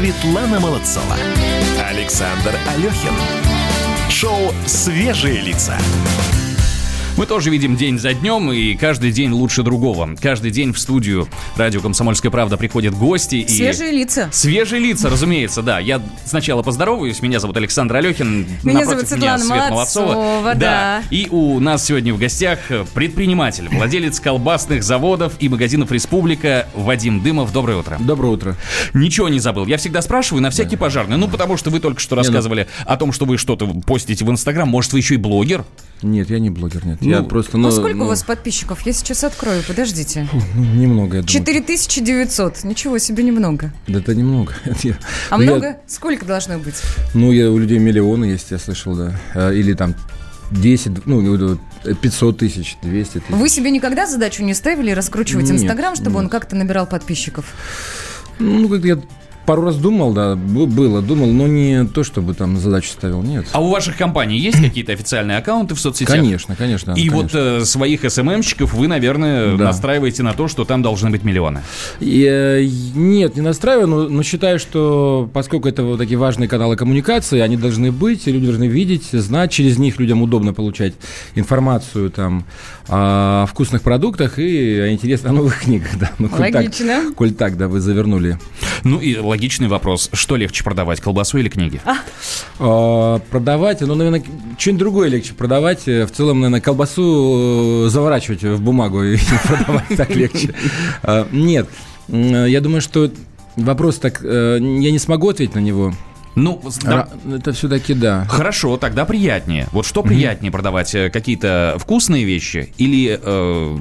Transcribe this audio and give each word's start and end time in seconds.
Светлана 0.00 0.58
Молодцова. 0.58 1.14
Александр 1.86 2.54
Алехин. 2.66 3.12
Шоу 4.08 4.50
«Свежие 4.66 5.42
лица». 5.42 5.76
Мы 7.16 7.26
тоже 7.26 7.50
видим 7.50 7.76
день 7.76 7.98
за 7.98 8.14
днем, 8.14 8.50
и 8.50 8.74
каждый 8.74 9.12
день 9.12 9.30
лучше 9.32 9.62
другого. 9.62 10.16
Каждый 10.22 10.50
день 10.50 10.72
в 10.72 10.78
студию 10.78 11.28
радио 11.56 11.82
«Комсомольская 11.82 12.30
правда» 12.30 12.56
приходят 12.56 12.94
гости. 12.94 13.36
И... 13.36 13.48
Свежие 13.48 13.90
лица. 13.90 14.30
Свежие 14.32 14.80
лица, 14.80 15.10
разумеется, 15.10 15.60
да. 15.60 15.80
Я 15.80 16.00
сначала 16.24 16.62
поздороваюсь. 16.62 17.20
Меня 17.20 17.38
зовут 17.38 17.58
Александр 17.58 17.96
Алехин. 17.96 18.46
Меня 18.62 18.80
Напротив 18.80 18.88
зовут 18.90 19.08
Светлана 19.08 19.44
меня 19.44 19.54
Свет 19.54 19.70
Молодцова, 19.70 20.12
Молодцова. 20.14 20.54
да. 20.54 21.02
И 21.10 21.28
у 21.30 21.60
нас 21.60 21.84
сегодня 21.84 22.14
в 22.14 22.18
гостях 22.18 22.58
предприниматель, 22.94 23.68
владелец 23.68 24.18
колбасных 24.18 24.82
заводов 24.82 25.34
и 25.40 25.50
магазинов 25.50 25.92
«Республика» 25.92 26.68
Вадим 26.74 27.22
Дымов. 27.22 27.52
Доброе 27.52 27.76
утро. 27.78 27.98
Доброе 28.00 28.28
утро. 28.28 28.56
Ничего 28.94 29.28
не 29.28 29.40
забыл. 29.40 29.66
Я 29.66 29.76
всегда 29.76 30.00
спрашиваю 30.00 30.42
на 30.42 30.48
всякий 30.48 30.76
пожарный. 30.76 31.18
Ну, 31.18 31.28
потому 31.28 31.58
что 31.58 31.68
вы 31.68 31.80
только 31.80 32.00
что 32.00 32.16
ну- 32.16 32.22
рассказывали 32.22 32.66
о 32.86 32.96
том, 32.96 33.12
что 33.12 33.26
вы 33.26 33.36
что-то 33.36 33.66
постите 33.86 34.24
в 34.24 34.30
Инстаграм. 34.30 34.66
Может, 34.66 34.94
вы 34.94 35.00
еще 35.00 35.14
и 35.14 35.18
блогер? 35.18 35.64
Нет, 36.02 36.30
я 36.30 36.38
не 36.38 36.48
блогер, 36.50 36.86
нет. 36.86 36.98
я 37.02 37.20
Ну, 37.20 37.26
просто, 37.28 37.58
Ну, 37.58 37.68
ну, 37.68 37.72
сколько 37.72 37.96
ну, 37.96 38.04
у 38.06 38.08
вас 38.08 38.22
подписчиков? 38.22 38.80
Я 38.86 38.92
сейчас 38.92 39.22
открою, 39.22 39.62
подождите. 39.66 40.28
ну, 40.32 40.64
немного, 40.64 41.16
я 41.18 41.22
думаю. 41.22 41.28
4900. 41.28 42.64
Ничего 42.64 42.98
себе, 42.98 43.22
немного. 43.22 43.70
Да 43.86 43.98
это 43.98 44.14
немного. 44.14 44.54
Я- 44.82 44.98
А 45.28 45.36
ну, 45.36 45.42
я- 45.44 45.50
много? 45.50 45.76
Сколько 45.86 46.24
должно 46.24 46.58
быть? 46.58 46.76
ну, 47.14 47.32
я, 47.32 47.50
у 47.50 47.58
людей 47.58 47.78
миллионы 47.78 48.24
есть, 48.26 48.50
я 48.50 48.58
слышал, 48.58 48.94
да. 48.96 49.20
А, 49.34 49.50
Или 49.52 49.74
там 49.74 49.94
10, 50.52 51.06
ну, 51.06 51.20
вот, 51.36 51.58
э, 51.84 51.94
500 51.94 52.38
тысяч, 52.38 52.76
200 52.82 53.18
тысяч. 53.20 53.24
Вы 53.28 53.48
себе 53.48 53.70
никогда 53.70 54.06
задачу 54.06 54.42
не 54.42 54.54
ставили 54.54 54.90
раскручивать 54.92 55.50
Инстаграм, 55.50 55.94
чтобы 55.96 56.18
он 56.18 56.28
как-то 56.28 56.56
набирал 56.56 56.86
подписчиков? 56.86 57.44
Ну, 58.38 58.68
как 58.70 58.84
я 58.84 58.98
пару 59.50 59.62
раз 59.62 59.76
думал, 59.78 60.12
да, 60.12 60.36
было, 60.36 61.02
думал, 61.02 61.26
но 61.26 61.48
не 61.48 61.84
то, 61.84 62.04
чтобы 62.04 62.34
там 62.34 62.56
задачу 62.56 62.90
ставил, 62.90 63.20
нет. 63.20 63.46
А 63.50 63.60
у 63.60 63.68
ваших 63.68 63.96
компаний 63.96 64.38
есть 64.38 64.62
какие-то 64.62 64.92
официальные 64.92 65.38
аккаунты 65.38 65.74
в 65.74 65.80
соцсетях? 65.80 66.14
Конечно, 66.14 66.54
конечно. 66.54 66.92
И 66.92 67.08
конечно. 67.08 67.16
вот 67.16 67.30
э, 67.34 67.64
своих 67.64 68.08
СММщиков 68.08 68.72
вы, 68.72 68.86
наверное, 68.86 69.56
Да. 69.56 69.64
настраиваете 69.64 70.22
на 70.22 70.34
то, 70.34 70.46
что 70.46 70.64
там 70.64 70.82
должны 70.82 71.10
быть 71.10 71.24
миллионы. 71.24 71.62
И, 71.98 72.24
э, 72.30 72.64
нет, 72.94 73.34
не 73.34 73.42
настраиваю, 73.42 73.88
но, 73.88 74.08
но 74.08 74.22
считаю, 74.22 74.60
что 74.60 75.28
поскольку 75.32 75.66
это 75.66 75.82
вот 75.82 75.98
такие 75.98 76.16
важные 76.16 76.48
каналы 76.48 76.76
коммуникации, 76.76 77.40
они 77.40 77.56
должны 77.56 77.90
быть, 77.90 78.28
и 78.28 78.30
люди 78.32 78.46
должны 78.46 78.68
видеть, 78.68 79.08
знать, 79.10 79.50
через 79.50 79.78
них 79.78 79.98
людям 79.98 80.22
удобно 80.22 80.54
получать 80.54 80.94
информацию 81.34 82.10
там 82.10 82.44
о 82.88 83.46
вкусных 83.46 83.82
продуктах 83.82 84.38
и 84.38 84.78
о 84.78 84.92
интересных 84.92 85.32
о 85.32 85.34
новых 85.34 85.60
книгах, 85.60 85.90
да. 85.98 86.12
Ну, 86.18 86.28
коль 86.28 86.52
так- 86.52 86.62
Логично. 86.62 87.12
коль 87.16 87.32
так, 87.32 87.56
да, 87.56 87.66
вы 87.66 87.80
завернули. 87.80 88.38
Ну 88.84 88.98
и 89.00 89.16
логичный 89.40 89.68
вопрос, 89.68 90.10
что 90.12 90.36
легче 90.36 90.62
продавать, 90.62 91.00
колбасу 91.00 91.38
или 91.38 91.48
книги? 91.48 91.80
А, 92.58 93.20
продавать, 93.30 93.80
ну, 93.80 93.94
наверное, 93.94 94.22
что-нибудь 94.58 94.78
другое 94.78 95.08
легче 95.08 95.32
продавать. 95.32 95.88
Э, 95.88 96.04
В 96.04 96.10
целом, 96.10 96.40
наверное, 96.40 96.60
колбасу 96.60 97.86
э, 97.86 97.88
заворачивать 97.88 98.42
в 98.42 98.60
бумагу 98.60 99.02
и 99.02 99.16
продавать 99.48 99.88
так 99.96 100.14
легче. 100.14 100.54
А, 101.02 101.26
Нет, 101.32 101.70
я 102.08 102.60
думаю, 102.60 102.82
что 102.82 103.10
вопрос 103.56 103.98
так, 103.98 104.20
э, 104.22 104.58
я 104.60 104.90
не 104.90 104.98
смогу 104.98 105.30
ответить 105.30 105.54
на 105.54 105.60
него. 105.60 105.94
Ну, 106.34 106.60
да, 106.82 107.08
Это 107.34 107.52
все-таки 107.52 107.94
да. 107.94 108.26
хорошо, 108.28 108.76
тогда 108.76 109.06
приятнее. 109.06 109.68
Вот 109.72 109.86
что 109.86 110.02
приятнее 110.02 110.52
продавать, 110.52 110.94
э, 110.94 111.08
какие-то 111.08 111.76
вкусные 111.78 112.24
вещи 112.24 112.74
или 112.76 113.18
э, 113.22 113.78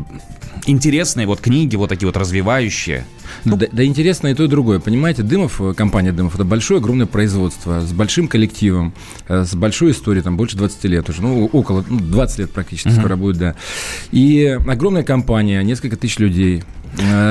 интересные 0.65 1.27
вот 1.27 1.39
книги, 1.41 1.75
вот 1.75 1.89
такие 1.89 2.07
вот 2.07 2.17
развивающие? 2.17 3.05
Да, 3.45 3.57
да 3.71 3.83
интересно 3.83 4.27
и 4.27 4.33
то, 4.33 4.43
и 4.43 4.47
другое. 4.47 4.79
Понимаете, 4.79 5.23
Дымов, 5.23 5.61
э, 5.61 5.73
компания 5.73 6.11
Дымов, 6.11 6.35
это 6.35 6.43
большое, 6.43 6.79
огромное 6.79 7.05
производство 7.05 7.81
с 7.81 7.91
большим 7.91 8.27
коллективом, 8.27 8.93
э, 9.27 9.45
с 9.45 9.55
большой 9.55 9.91
историей, 9.91 10.23
там 10.23 10.37
больше 10.37 10.57
20 10.57 10.85
лет 10.85 11.09
уже, 11.09 11.21
ну, 11.21 11.45
около, 11.45 11.85
ну, 11.87 11.99
20 11.99 12.39
лет 12.39 12.51
практически 12.51 12.89
скоро 12.89 13.15
будет, 13.15 13.37
да. 13.37 13.55
И 14.11 14.57
огромная 14.67 15.03
компания, 15.03 15.63
несколько 15.63 15.95
тысяч 15.95 16.19
людей, 16.19 16.63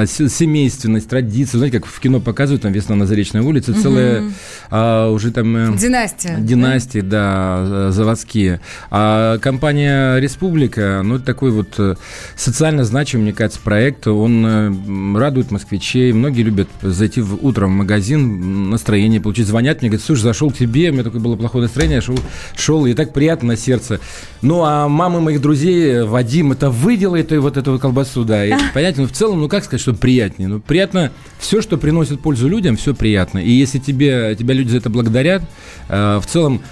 семейственность, 0.07 1.09
традиции, 1.09 1.57
знаете, 1.57 1.81
как 1.81 1.89
в 1.89 2.01
кино 2.01 2.21
показывают, 2.21 2.63
там 2.63 2.73
«Весна 2.73 2.95
на 2.95 3.07
Заречной 3.07 3.43
улице», 3.43 3.75
целая 3.75 4.25
а, 4.71 5.11
уже 5.11 5.31
там... 5.31 5.57
э, 5.57 5.77
Династия. 5.77 6.37
Династии, 6.39 7.01
да, 7.01 7.89
э, 7.89 7.91
заводские. 7.93 8.61
А 8.91 9.39
компания 9.39 10.19
«Республика», 10.19 11.03
ну, 11.05 11.17
это 11.17 11.25
такой 11.25 11.51
вот 11.51 11.75
э, 11.79 11.97
социально 12.37 12.85
значимый, 12.85 13.25
мне 13.25 13.33
кажется, 13.33 13.61
проект. 13.63 14.07
Он 14.07 14.47
э, 14.47 15.19
радует 15.19 15.51
москвичей. 15.51 16.13
Многие 16.13 16.43
любят 16.43 16.69
зайти 16.83 17.21
в, 17.21 17.45
утром 17.45 17.73
в 17.73 17.77
магазин, 17.77 18.71
настроение 18.71 19.21
получить. 19.21 19.47
Звонят 19.47 19.81
мне, 19.81 19.91
говорят, 19.91 20.05
слушай, 20.05 20.23
зашел 20.23 20.51
к 20.51 20.57
тебе, 20.57 20.91
у 20.91 20.93
меня 20.93 21.05
такое 21.05 21.21
было 21.21 21.37
плохое 21.37 21.63
настроение, 21.63 22.01
шел, 22.01 22.19
шел 22.57 22.87
и 22.87 22.95
так 22.95 23.13
приятно 23.13 23.49
на 23.49 23.57
сердце. 23.57 24.01
Ну, 24.43 24.63
а 24.65 24.89
мамы 24.89 25.21
моих 25.21 25.41
друзей, 25.41 25.93
э, 25.93 26.05
Вадим, 26.05 26.53
это 26.53 26.71
вы 26.71 26.97
делаете 26.97 27.39
вот 27.39 27.57
эту 27.57 27.79
колбасу, 27.79 28.25
да. 28.25 28.45
И, 28.45 28.53
понятно, 28.75 29.03
ну, 29.03 29.09
в 29.09 29.13
целом, 29.13 29.41
ну, 29.41 29.48
как 29.49 29.65
сказать, 29.65 29.81
что 29.81 29.95
приятнее? 29.95 30.49
Ну, 30.49 30.61
приятно, 30.61 31.13
все, 31.39 31.61
что 31.61 31.77
приносит 31.79 32.21
пользу 32.21 32.49
людям, 32.49 32.77
все 32.77 32.95
приятно. 32.95 33.39
И 33.39 33.51
если 33.51 33.79
тебе, 33.79 34.37
тебя 34.39 34.55
люди 34.55 34.71
за 34.71 34.79
это 34.79 34.91
благодарят, 34.91 35.43
э, 35.89 36.21
в 36.23 36.27
целом, 36.27 36.63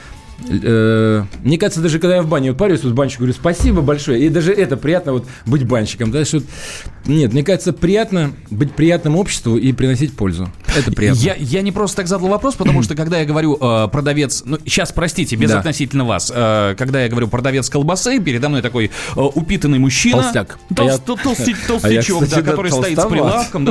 э, 0.49 1.25
мне 1.43 1.59
кажется, 1.59 1.81
даже 1.81 1.99
когда 1.99 2.17
я 2.17 2.23
в 2.23 2.29
бане 2.29 2.53
парюсь, 2.53 2.83
вот 2.85 2.93
банщику 2.93 3.21
говорю 3.23 3.35
спасибо 3.35 3.81
большое, 3.83 4.25
и 4.25 4.29
даже 4.29 4.53
это 4.53 4.77
приятно 4.77 5.13
вот 5.13 5.27
быть 5.47 5.65
банщиком, 5.67 6.11
да, 6.11 6.25
что 6.25 6.43
нет, 7.07 7.33
мне 7.33 7.43
кажется, 7.45 7.73
приятно 7.73 8.33
быть 8.51 8.73
приятным 8.73 9.17
обществу 9.17 9.57
и 9.57 9.73
приносить 9.73 10.17
пользу. 10.17 10.49
Это 10.77 10.93
приятно. 10.93 11.21
Я, 11.21 11.35
я 11.39 11.63
не 11.63 11.73
просто 11.73 11.99
так 11.99 12.09
задал 12.09 12.29
вопрос, 12.29 12.55
потому 12.57 12.83
что 12.83 12.95
когда 12.95 13.19
я 13.21 13.25
говорю 13.25 13.57
э, 13.61 13.89
продавец, 13.91 14.43
ну 14.45 14.59
сейчас 14.65 14.93
простите, 14.93 15.37
без 15.37 15.51
Да. 15.51 15.59
относительно 15.61 16.05
вас, 16.05 16.31
э, 16.35 16.75
когда 16.77 17.03
я 17.03 17.09
говорю 17.09 17.29
продавец 17.29 17.71
колбасы, 17.71 18.19
передо 18.21 18.49
мной 18.49 18.63
такой 18.63 18.87
э, 18.87 19.21
упитанный 19.21 19.79
мужчина, 19.79 20.23
Толстяк. 20.23 20.59
Толст- 20.75 20.81
А 20.81 20.85
я- 20.85 20.97
тол- 20.99 21.19
а 21.83 21.89
я, 21.89 22.03
толстячок, 22.03 22.21
да, 22.21 22.27
кстати, 22.27 22.45
да, 22.45 22.51
который 22.51 22.71
стоит 22.73 22.99
с 22.99 23.03
толстоват. 23.03 23.11
прилавком, 23.53 23.65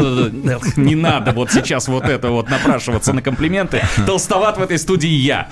не 0.77 0.95
надо 0.95 1.31
вот 1.31 1.51
сейчас 1.51 1.87
вот 1.87 2.05
это 2.05 2.29
вот 2.29 2.49
напрашиваться 2.49 3.13
на 3.13 3.21
комплименты, 3.21 3.81
толстоват 4.05 4.57
в 4.57 4.61
этой 4.61 4.79
студии 4.79 5.09
я, 5.09 5.49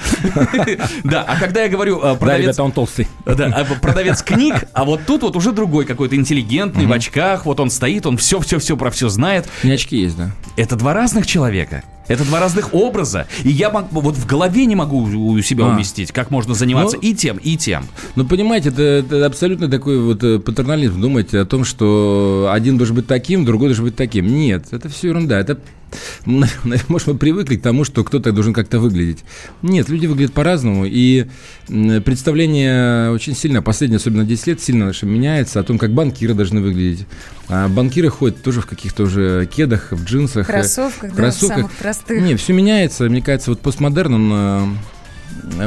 да. 1.04 1.24
А 1.28 1.38
когда 1.40 1.64
я 1.64 1.70
говорю 1.70 2.00
э, 2.00 2.02
Да, 2.04 2.16
продавец 2.16 2.44
ребята, 2.46 2.64
он 2.64 2.72
толстый. 2.72 3.08
да, 3.26 3.46
а 3.48 3.66
продавец 3.80 4.22
книг, 4.22 4.66
а 4.74 4.84
вот 4.86 5.02
тут 5.06 5.22
вот 5.24 5.36
уже 5.36 5.52
другой 5.52 5.86
какой-то 5.86 6.16
интеллигентный, 6.16 6.86
в 6.86 6.92
очках, 6.92 7.46
вот 7.46 7.60
он 7.60 7.70
стоит, 7.70 8.06
он 8.06 8.18
все-все-все 8.18 8.78
про 8.78 8.90
все 8.92 9.10
знает. 9.10 9.48
У 9.64 9.68
меня 9.68 9.76
очки 9.76 9.98
есть, 9.98 10.18
да. 10.18 10.32
Это 10.58 10.76
два 10.76 10.94
разных 10.94 11.26
человека. 11.28 11.84
Это 12.10 12.26
два 12.26 12.42
разных 12.42 12.74
образа. 12.74 13.28
И 13.44 13.50
я 13.50 13.70
мог- 13.70 13.88
вот 13.92 14.16
в 14.16 14.26
голове 14.26 14.66
не 14.66 14.76
могу 14.76 15.04
у 15.04 15.42
себя 15.42 15.66
А. 15.66 15.70
уместить, 15.70 16.12
как 16.12 16.32
можно 16.32 16.54
заниматься 16.54 16.98
Ну, 16.98 17.02
и 17.02 17.14
тем, 17.16 17.38
и 17.38 17.56
тем. 17.56 17.86
Ну, 18.16 18.26
понимаете, 18.26 18.70
это, 18.70 18.82
это 18.82 19.26
абсолютно 19.26 19.70
такой 19.70 19.98
вот 20.02 20.22
э, 20.22 20.38
патернализм. 20.40 21.00
Думать 21.00 21.34
о 21.34 21.46
том, 21.46 21.64
что 21.64 22.50
один 22.52 22.78
должен 22.78 22.98
быть 22.98 23.08
таким, 23.08 23.46
другой 23.46 23.70
должен 23.70 23.86
быть 23.86 23.96
таким. 23.96 24.28
Нет, 24.28 24.66
это 24.72 24.90
все 24.90 25.08
ерунда. 25.10 25.40
Это, 25.40 25.60
может, 26.26 27.08
мы 27.08 27.16
привыкли 27.16 27.56
к 27.58 27.62
тому, 27.62 27.84
что 27.84 28.04
кто-то 28.04 28.32
должен 28.32 28.54
как-то 28.54 28.80
выглядеть. 28.80 29.24
Нет, 29.62 29.90
люди 29.90 30.06
выглядят 30.06 30.34
по-разному. 30.34 30.86
И 30.86 31.28
представление 31.68 33.12
очень 33.12 33.36
сильно, 33.36 33.62
последние, 33.62 33.98
особенно 33.98 34.24
10 34.26 34.48
лет, 34.48 34.62
сильно 34.62 34.86
наше 34.86 35.06
меняется 35.06 35.60
о 35.60 35.64
том, 35.64 35.78
как 35.78 35.92
банкиры 35.94 36.34
должны 36.34 36.62
выглядеть. 36.62 37.06
А 37.50 37.68
банкиры 37.68 38.10
ходят 38.10 38.42
тоже 38.42 38.62
в 38.62 38.66
каких-то 38.66 39.04
уже 39.04 39.46
кедах, 39.46 39.92
в 39.92 40.04
джинсах. 40.06 40.50
э, 40.50 40.54
Кроссовках, 40.54 41.14
да, 41.16 41.32
самых 41.32 41.72
простых. 41.74 42.22
Не, 42.22 42.36
все 42.36 42.54
меняется. 42.54 43.06
Мне 43.06 43.22
кажется, 43.22 43.52
вот 43.52 43.60
постмодерн, 43.62 44.32
э, 44.34 44.68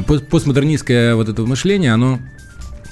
пос- 0.06 0.24
постмодернистское 0.24 1.14
вот 1.14 1.28
это 1.28 1.42
мышление, 1.42 1.92
оно 1.92 2.18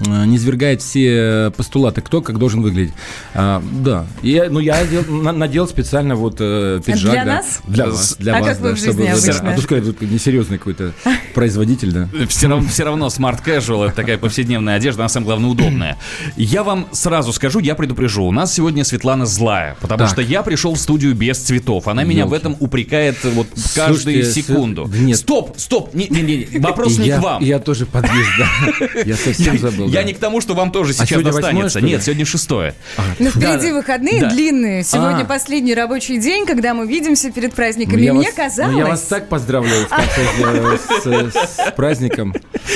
э, 0.00 0.24
не 0.26 0.38
свергает 0.38 0.82
все 0.82 1.52
постулаты, 1.56 2.00
кто 2.00 2.20
как 2.22 2.38
должен 2.38 2.62
выглядеть. 2.62 2.94
А, 3.34 3.62
да. 3.72 4.06
И 4.22 4.30
Я, 4.30 4.50
ну, 4.50 4.58
я 4.60 4.74
одел- 4.78 5.04
на- 5.10 5.32
надел 5.32 5.66
специально 5.68 6.14
вот 6.16 6.36
э, 6.40 6.80
пиджак. 6.84 7.12
Для 7.12 7.24
да. 7.24 7.32
нас? 7.36 7.60
Для 7.66 7.86
вас. 7.86 8.16
Для 8.18 8.36
А 8.36 8.40
вас, 8.40 8.48
как 8.48 8.60
вы 8.60 8.68
да, 8.70 8.74
в 8.74 8.78
жизни 8.78 8.90
чтобы- 8.92 9.04
да, 9.06 9.12
обычно? 9.12 9.50
А 9.50 9.54
то 9.56 9.62
сказали, 9.62 9.84
тут 9.84 10.00
несерьезный 10.02 10.58
какой-то 10.58 10.92
производитель, 11.34 11.92
да. 11.92 12.08
Все 12.28 12.48
равно, 12.48 12.68
все 12.68 12.84
равно 12.84 13.06
smart 13.08 13.40
casual 13.44 13.86
это 13.86 13.94
такая 13.96 14.18
повседневная 14.18 14.76
одежда, 14.76 15.02
она 15.02 15.08
самое 15.08 15.26
главное 15.26 15.50
удобная. 15.50 15.96
Я 16.36 16.62
вам 16.64 16.86
сразу 16.92 17.32
скажу, 17.32 17.58
я 17.60 17.74
предупрежу, 17.74 18.24
у 18.24 18.32
нас 18.32 18.52
сегодня 18.54 18.84
Светлана 18.84 19.26
злая, 19.26 19.76
потому 19.80 19.98
Так. 19.98 20.08
что 20.10 20.22
я 20.22 20.42
пришел 20.42 20.74
в 20.74 20.78
студию 20.78 21.14
без 21.14 21.38
цветов. 21.38 21.88
Она 21.88 22.04
меня 22.04 22.24
в 22.26 22.30
Ёлки. 22.30 22.40
этом 22.40 22.56
упрекает 22.60 23.16
вот 23.24 23.46
каждую 23.74 24.22
Слушайте, 24.24 24.32
секунду. 24.32 24.90
Нет. 24.94 25.18
Стоп, 25.18 25.54
стоп, 25.58 25.94
не, 25.94 26.08
не, 26.08 26.22
не, 26.22 26.58
вопрос 26.58 26.98
не 26.98 27.08
я, 27.08 27.18
к 27.18 27.22
вам. 27.22 27.42
Я 27.42 27.58
тоже 27.58 27.86
подъезд, 27.86 28.28
да. 28.38 29.00
Я 29.04 29.16
совсем 29.16 29.58
забыл. 29.58 29.83
Задал. 29.86 29.94
Я 29.94 30.00
да. 30.02 30.06
не 30.08 30.14
к 30.14 30.18
тому, 30.18 30.40
что 30.40 30.54
вам 30.54 30.70
тоже 30.70 30.92
сейчас 30.92 31.08
сегодня 31.08 31.32
достанется. 31.32 31.70
что 31.70 31.78
ли? 31.80 31.86
Нет, 31.92 32.02
сегодня 32.02 32.24
шестое. 32.26 32.74
Ну, 33.18 33.30
впереди 33.30 33.68
Да, 33.68 33.74
выходные 33.74 34.20
да. 34.20 34.30
длинные. 34.30 34.82
Сегодня 34.84 35.22
А. 35.22 35.24
последний 35.26 35.74
рабочий 35.74 36.18
день, 36.18 36.46
когда 36.46 36.74
мы 36.74 36.86
видимся 36.86 37.30
перед 37.30 37.50
Ну, 37.50 37.56
праздниками. 37.56 38.00
я 38.02 38.12
Мне 38.14 38.26
вас- 38.28 38.34
казалось... 38.34 38.72
ну, 38.72 38.78
я 38.78 38.86
вас 38.86 39.00
так 39.02 39.28
поздравляю 39.28 39.86
в 39.86 39.88
конце, 39.88 41.30
с, 41.30 41.34
с 41.56 41.70
праздником. 41.76 42.34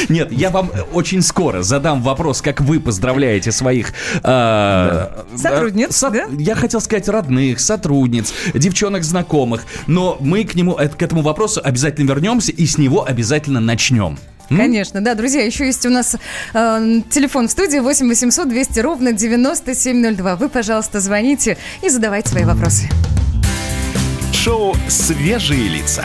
Нет, 0.09 0.31
я 0.33 0.51
вам 0.51 0.71
очень 0.93 1.23
скоро 1.23 1.63
задам 1.63 2.03
вопрос, 2.03 2.43
как 2.43 2.61
вы 2.61 2.81
поздравляете 2.81 3.53
своих... 3.53 3.93
э, 4.23 5.09
Сотрудниц, 5.37 5.97
со- 5.97 6.11
да? 6.11 6.27
Я 6.39 6.55
хотел 6.55 6.81
сказать 6.81 7.09
родных, 7.09 7.61
сотрудниц, 7.61 8.33
девчонок 8.55 9.05
знакомых, 9.05 9.63
но 9.87 10.17
мы 10.21 10.45
к 10.45 10.55
нему, 10.55 10.77
э, 10.79 10.89
к 10.89 11.03
этому 11.03 11.23
вопросу 11.23 11.61
обязательно 11.63 12.09
вернемся 12.09 12.53
и 12.53 12.67
с 12.67 12.79
него 12.79 13.05
обязательно 13.07 13.61
начнем. 13.61 14.19
М? 14.51 14.57
Конечно, 14.57 15.01
да, 15.01 15.15
друзья, 15.15 15.43
еще 15.43 15.67
есть 15.67 15.85
у 15.87 15.91
нас 15.91 16.17
э, 16.55 17.01
телефон 17.11 17.49
в 17.49 17.51
студии 17.51 17.79
8 17.79 18.09
800 18.09 18.49
200 18.49 18.81
ровно 18.81 19.13
9702. 19.13 20.37
Вы, 20.37 20.49
пожалуйста, 20.49 21.01
звоните 21.01 21.59
и 21.83 21.89
задавайте 21.89 22.31
свои 22.31 22.45
вопросы. 22.45 22.89
Шоу 24.33 24.75
«Свежие 24.89 25.69
лица». 25.69 26.05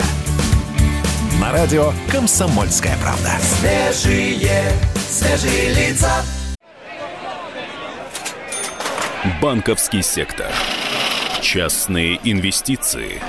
На 1.40 1.52
радио 1.52 1.92
«Комсомольская 2.10 2.96
правда». 3.02 3.32
Банковский 9.40 10.02
сектор. 10.02 10.50
Частные 11.40 12.20
инвестиции. 12.24 13.22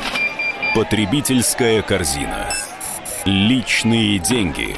Потребительская 0.73 1.81
корзина. 1.81 2.64
Личные 3.25 4.19
деньги. 4.19 4.75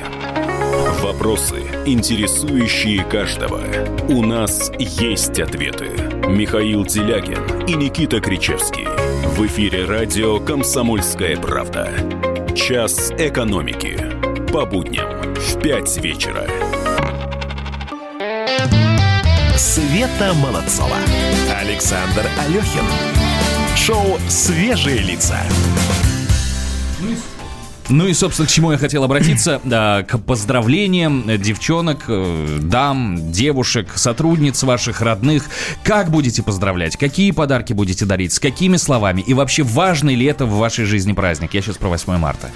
Вопросы, 1.02 1.64
интересующие 1.86 3.04
каждого. 3.04 3.60
У 4.08 4.24
нас 4.24 4.72
есть 4.80 5.38
ответы. 5.38 5.90
Михаил 6.30 6.86
Делягин 6.86 7.66
и 7.68 7.74
Никита 7.74 8.22
Кричевский. 8.22 8.86
В 9.36 9.46
эфире 9.48 9.84
радио 9.84 10.40
«Комсомольская 10.40 11.36
правда». 11.36 11.92
Час 12.56 13.12
экономики. 13.18 14.00
По 14.54 14.66
будням 14.66 15.34
в 15.34 15.62
5 15.62 15.98
вечера. 15.98 16.48
Света 19.58 20.34
Молодцова. 20.36 20.96
Александр 21.60 22.26
Алехин. 22.40 22.86
Шоу 23.76 24.18
«Свежие 24.30 25.00
лица». 25.00 25.38
Ну 27.90 28.06
и, 28.06 28.14
собственно, 28.14 28.48
к 28.48 28.52
чему 28.52 28.72
я 28.74 28.78
хотел 28.78 29.04
обратиться, 29.06 29.62
да, 29.64 30.04
к 30.04 30.18
поздравлениям 30.20 31.24
э, 31.30 31.38
девчонок, 31.38 32.06
э, 32.10 32.60
дам, 32.62 33.32
девушек, 33.32 33.88
сотрудниц 33.96 34.62
ваших, 34.64 35.02
родных. 35.02 35.46
Как 35.84 36.10
будете 36.12 36.44
поздравлять? 36.44 36.98
Какие 36.98 37.32
подарки 37.32 37.72
будете 37.72 38.06
дарить? 38.06 38.34
С 38.34 38.40
какими 38.40 38.76
словами? 38.78 39.22
И 39.22 39.34
вообще, 39.34 39.64
важный 39.64 40.16
ли 40.16 40.26
это 40.26 40.46
в 40.46 40.58
вашей 40.58 40.84
жизни 40.86 41.14
праздник? 41.14 41.54
Я 41.54 41.62
сейчас 41.62 41.78
про 41.78 41.88
8 41.88 42.18
марта. 42.18 42.50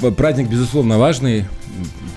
П- 0.00 0.10
Праздник, 0.12 0.48
безусловно, 0.48 0.98
важный. 0.98 1.44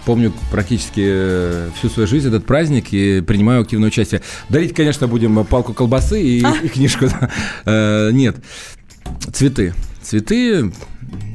Помню 0.06 0.32
практически 0.52 1.02
э, 1.06 1.70
всю 1.78 1.90
свою 1.90 2.08
жизнь 2.08 2.28
этот 2.30 2.46
праздник 2.46 2.94
и 2.94 3.22
принимаю 3.22 3.62
активное 3.64 3.88
участие. 3.90 4.22
Дарить, 4.48 4.74
конечно, 4.74 5.08
будем 5.08 5.44
палку 5.46 5.74
колбасы 5.74 6.22
и, 6.22 6.40
и 6.64 6.68
книжку. 6.70 7.08
Э, 7.66 8.12
Нет. 8.14 8.38
Цветы. 9.34 9.74
Цветы, 10.02 10.72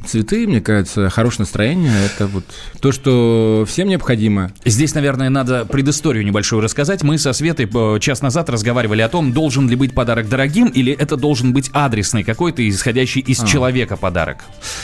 цветы, 0.05 0.47
мне 0.47 0.61
кажется, 0.61 1.09
хорошее 1.09 1.41
настроение. 1.41 1.93
Это 2.05 2.27
вот 2.27 2.43
то, 2.79 2.91
что 2.91 3.65
всем 3.67 3.87
необходимо. 3.87 4.51
Здесь, 4.65 4.93
наверное, 4.95 5.29
надо 5.29 5.65
предысторию 5.65 6.25
небольшую 6.25 6.61
рассказать. 6.61 7.03
Мы 7.03 7.17
со 7.17 7.33
Светой 7.33 7.69
э, 7.71 7.99
час 7.99 8.21
назад 8.21 8.49
разговаривали 8.49 9.01
о 9.01 9.09
том, 9.09 9.31
должен 9.31 9.69
ли 9.69 9.75
быть 9.75 9.93
подарок 9.93 10.27
дорогим 10.27 10.67
или 10.67 10.91
это 10.93 11.15
должен 11.15 11.53
быть 11.53 11.69
адресный 11.73 12.23
какой-то, 12.23 12.67
исходящий 12.67 13.21
из 13.21 13.43
человека 13.43 13.97
подарок. 13.97 14.39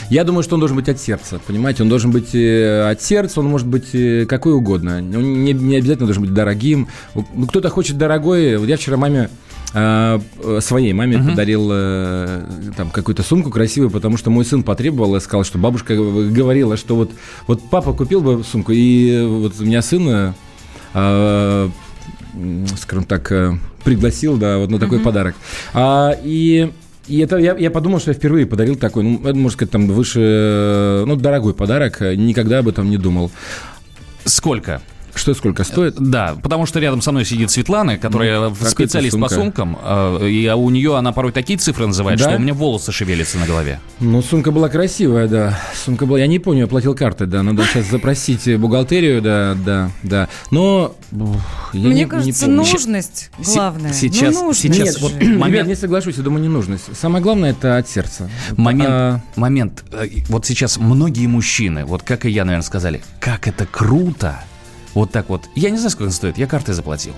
Я 0.08 0.24
думаю, 0.24 0.42
что 0.42 0.54
он 0.54 0.60
должен 0.60 0.76
быть 0.76 0.88
от 0.88 1.00
сердца, 1.00 1.40
понимаете? 1.46 1.82
Он 1.82 1.88
должен 1.88 2.10
быть 2.10 2.34
э, 2.34 2.90
от 2.90 3.02
сердца, 3.02 3.40
он 3.40 3.46
может 3.46 3.66
быть 3.66 3.94
э, 3.94 4.26
какой 4.26 4.52
угодно. 4.52 4.96
Он 4.98 5.44
не, 5.44 5.52
не 5.52 5.76
обязательно 5.76 6.06
должен 6.06 6.22
быть 6.22 6.34
дорогим. 6.34 6.88
Ну, 7.14 7.46
кто-то 7.46 7.68
хочет 7.70 7.98
дорогой. 7.98 8.56
Вот 8.56 8.68
я 8.68 8.76
вчера 8.76 8.96
маме 8.96 9.28
своей 9.70 10.92
маме 10.92 11.18
подарил 11.18 11.68
э, 11.70 12.42
там 12.76 12.90
какую-то 12.90 13.22
сумку 13.22 13.50
красивую, 13.50 13.90
потому 13.90 14.16
что 14.16 14.30
мой 14.30 14.44
сын 14.44 14.62
потребовал 14.62 15.16
и 15.16 15.20
сказал, 15.20 15.44
что 15.44 15.58
бабушка 15.58 15.94
говорила, 15.94 16.76
что 16.76 16.96
вот, 16.96 17.10
вот 17.46 17.62
папа 17.70 17.92
купил 17.92 18.20
бы 18.20 18.42
сумку, 18.44 18.72
и 18.72 19.26
вот 19.26 19.54
у 19.60 19.64
меня 19.64 19.82
сын 19.82 20.08
э, 20.08 20.32
э, 20.94 21.68
м, 22.34 22.66
скажем 22.78 23.04
так, 23.04 23.30
э, 23.30 23.58
пригласил, 23.84 24.36
да, 24.38 24.58
вот 24.58 24.70
на 24.70 24.78
такой 24.78 25.00
подарок. 25.00 25.34
А, 25.74 26.16
и 26.22 26.72
и 27.08 27.20
это 27.20 27.38
я, 27.38 27.56
я 27.56 27.70
подумал, 27.70 28.00
что 28.00 28.10
я 28.10 28.14
впервые 28.14 28.46
подарил 28.46 28.76
такой, 28.76 29.02
ну, 29.02 29.20
это, 29.24 29.34
можно 29.34 29.50
сказать, 29.50 29.72
там 29.72 29.86
выше, 29.86 30.20
э, 30.20 31.04
ну, 31.06 31.16
дорогой 31.16 31.54
подарок, 31.54 32.02
э, 32.02 32.14
никогда 32.14 32.58
об 32.58 32.68
этом 32.68 32.90
не 32.90 32.98
думал. 32.98 33.30
Сколько? 34.24 34.82
Что 35.18 35.34
сколько 35.34 35.64
стоит? 35.64 35.96
Да, 35.98 36.36
потому 36.42 36.64
что 36.66 36.78
рядом 36.80 37.02
со 37.02 37.10
мной 37.12 37.24
сидит 37.24 37.50
Светлана, 37.50 37.98
которая 37.98 38.48
Ну, 38.48 38.54
специалист 38.54 39.14
это 39.14 39.22
по 39.22 39.28
сумка? 39.28 39.62
сумкам, 39.62 39.78
э, 39.82 40.28
и 40.28 40.48
у 40.48 40.70
нее 40.70 40.96
она 40.96 41.12
порой 41.12 41.32
такие 41.32 41.58
цифры 41.58 41.86
называет, 41.86 42.18
Да? 42.18 42.26
что 42.28 42.36
у 42.36 42.38
меня 42.40 42.54
волосы 42.54 42.92
шевелятся 42.92 43.38
на 43.38 43.46
голове. 43.46 43.80
Ну, 44.00 44.22
сумка 44.22 44.50
была 44.52 44.68
красивая, 44.68 45.26
да. 45.28 45.58
Сумка 45.74 46.06
была, 46.06 46.18
я 46.20 46.26
не 46.26 46.38
помню, 46.38 46.60
я 46.62 46.66
платил 46.66 46.94
картой, 46.94 47.26
да, 47.26 47.42
надо 47.42 47.64
сейчас 47.64 47.86
запросить 47.90 48.58
бухгалтерию, 48.58 49.20
да, 49.20 49.56
да, 49.66 49.90
да. 50.02 50.28
Но 50.50 50.94
я 51.72 51.80
не- 51.80 51.86
Мне 51.88 51.94
не 51.94 52.04
кажется, 52.06 52.44
помню. 52.46 52.58
нужность 52.62 53.30
главное. 53.38 53.92
сейчас- 53.92 54.34
ну, 54.34 54.44
нужность 54.46 54.60
сейчас 54.76 54.94
же. 54.98 55.02
вот 55.02 55.14
Ребят, 55.18 55.38
момент- 55.40 55.68
не 55.68 55.74
соглашусь, 55.74 56.16
я 56.16 56.22
думаю, 56.22 56.42
не 56.42 56.48
нужность. 56.48 56.84
Самое 56.96 57.22
главное 57.22 57.50
это 57.50 57.76
от 57.76 57.88
сердца. 57.88 58.30
Момент, 58.56 58.88
А, 58.90 59.20
момент. 59.36 59.84
э, 59.92 60.06
Вот 60.28 60.46
сейчас 60.46 60.78
многие 60.78 61.26
мужчины, 61.26 61.84
вот 61.84 62.02
как 62.02 62.24
и 62.24 62.30
я, 62.30 62.44
наверное, 62.44 62.64
сказали, 62.64 63.02
как 63.20 63.48
это 63.48 63.66
круто. 63.66 64.40
Вот 64.94 65.10
так 65.10 65.28
вот. 65.28 65.48
Я 65.54 65.70
не 65.70 65.76
знаю, 65.76 65.90
сколько 65.90 66.08
он 66.08 66.12
стоит, 66.12 66.38
я 66.38 66.46
картой 66.46 66.74
заплатил. 66.74 67.14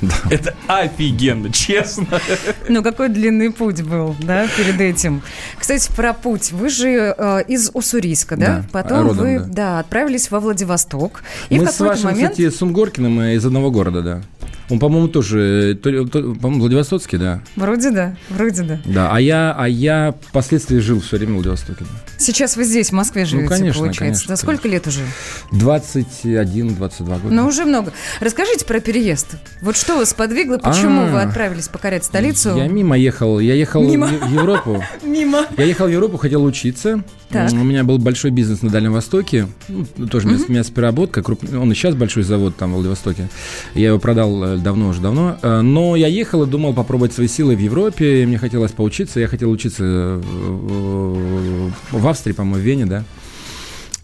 Это 0.30 0.54
офигенно, 0.66 1.52
честно. 1.52 2.06
Ну, 2.68 2.82
какой 2.82 3.08
длинный 3.08 3.50
путь 3.50 3.82
был, 3.82 4.14
да, 4.20 4.46
перед 4.56 4.80
этим. 4.80 5.22
Кстати, 5.58 5.90
про 5.94 6.12
путь. 6.12 6.52
Вы 6.52 6.68
же 6.68 7.14
э, 7.16 7.42
из 7.48 7.70
Уссурийска, 7.72 8.36
да? 8.36 8.46
Да, 8.46 8.64
Потом 8.72 9.02
родом, 9.06 9.24
вы, 9.24 9.38
да. 9.38 9.44
да. 9.46 9.78
отправились 9.80 10.30
во 10.30 10.40
Владивосток. 10.40 11.22
И 11.48 11.58
Мы 11.58 11.66
в 11.66 11.68
с 11.68 11.72
какой-то 11.72 11.94
вашим, 11.94 12.10
момент... 12.10 12.32
кстати, 12.32 12.50
Сумгоркиным 12.50 13.20
э, 13.20 13.34
из 13.36 13.46
одного 13.46 13.70
города, 13.70 14.02
да. 14.02 14.22
Он, 14.68 14.78
по-моему, 14.80 15.08
тоже, 15.08 15.78
э, 15.82 16.06
по-моему, 16.06 16.60
Владивостокский, 16.60 17.18
да. 17.18 17.40
Вроде 17.54 17.90
да, 17.92 18.16
вроде 18.30 18.62
да. 18.62 18.80
Да, 18.84 19.10
а 19.12 19.20
я, 19.20 19.54
а 19.56 19.68
я 19.68 20.14
впоследствии 20.28 20.78
жил 20.78 21.00
все 21.00 21.18
время 21.18 21.32
в 21.32 21.34
Владивостоке. 21.36 21.80
да. 21.80 21.86
Сейчас 22.18 22.56
вы 22.56 22.64
здесь, 22.64 22.88
в 22.90 22.92
Москве, 22.92 23.24
живете, 23.26 23.44
Ну, 23.44 23.48
конечно, 23.50 23.78
получается. 23.80 24.00
конечно, 24.00 24.28
да 24.28 24.36
сколько 24.36 24.66
лет 24.68 24.86
уже? 24.86 25.02
21-22 25.52 27.04
года. 27.22 27.34
Ну, 27.34 27.46
уже 27.46 27.64
много. 27.64 27.92
Расскажите 28.20 28.64
про 28.64 28.80
переезд. 28.80 29.36
Вот 29.62 29.76
что 29.76 29.96
вас 29.96 30.14
подвигло, 30.14 30.58
почему 30.58 31.02
А. 31.02 31.06
вы 31.06 31.22
отправились 31.22 31.68
покорять 31.68 32.04
столицу? 32.04 32.56
Я 32.56 32.68
мимо 32.68 32.96
ехал, 32.96 33.38
я 33.38 33.54
ехал 33.54 33.82
Мимо. 33.82 34.06
в 34.06 34.32
Европу. 34.32 34.82
Мимо. 35.04 35.46
Я 35.56 35.64
ехал 35.64 35.86
в 35.86 35.90
Европу, 35.90 36.16
хотел 36.16 36.44
учиться. 36.44 37.02
Так. 37.28 37.52
У 37.52 37.56
меня 37.56 37.84
был 37.84 37.98
большой 37.98 38.30
бизнес 38.30 38.62
на 38.62 38.70
Дальнем 38.70 38.92
Востоке. 38.92 39.48
Ну, 39.68 40.06
тоже 40.06 40.28
мясопереработка. 40.28 41.20
круп- 41.20 41.56
Он 41.56 41.70
и 41.70 41.74
сейчас 41.74 41.94
большой 41.94 42.22
завод 42.22 42.56
там 42.56 42.70
в 42.72 42.74
Владивостоке. 42.74 43.28
Я 43.74 43.88
его 43.88 43.98
продал 43.98 44.55
э, 44.56 44.62
давно 44.62 44.88
уже 44.88 45.00
давно. 45.00 45.38
Э, 45.42 45.60
Но 45.60 45.96
я 45.96 46.06
ехал 46.06 46.42
и 46.42 46.46
думал 46.46 46.74
попробовать 46.74 47.12
свои 47.12 47.28
силы 47.28 47.56
в 47.56 47.60
Европе. 47.60 48.22
и 48.22 48.26
Мне 48.26 48.38
хотелось 48.38 48.72
поучиться. 48.72 49.20
Я 49.20 49.28
хотел 49.28 49.50
учиться 49.50 49.82
э, 49.84 51.70
в 51.92 52.06
Австрии, 52.08 52.32
по-моему, 52.32 52.60
в 52.60 52.64
Вене, 52.64 52.86
да. 52.86 53.04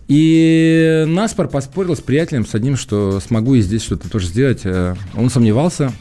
И 0.09 1.04
Наспор 1.06 1.49
поспорил 1.49 1.97
с 1.97 2.00
приятелем, 2.00 2.44
с 2.47 2.54
одним, 2.54 2.76
что 2.76 3.21
смогу 3.21 3.54
и 3.54 3.61
здесь 3.62 3.82
что-то 3.82 4.11
тоже 4.11 4.26
сделать. 4.26 4.61
Э, 4.64 4.94
Он 5.16 5.30
сомневался. 5.30 5.92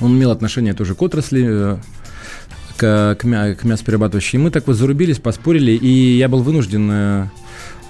Он 0.00 0.12
имел 0.18 0.30
отношение 0.32 0.74
тоже 0.74 0.94
к 0.96 1.02
отрасли, 1.02 1.78
к, 2.76 3.16
к, 3.20 3.24
мя- 3.24 3.54
к 3.54 3.62
мясоперерабатывающей. 3.62 4.38
И 4.38 4.42
мы 4.42 4.50
так 4.50 4.66
вот 4.66 4.74
зарубились, 4.76 5.18
поспорили, 5.18 5.70
и 5.72 6.16
я 6.16 6.28
был 6.28 6.42
вынужден 6.42 6.90
э, 6.90 7.26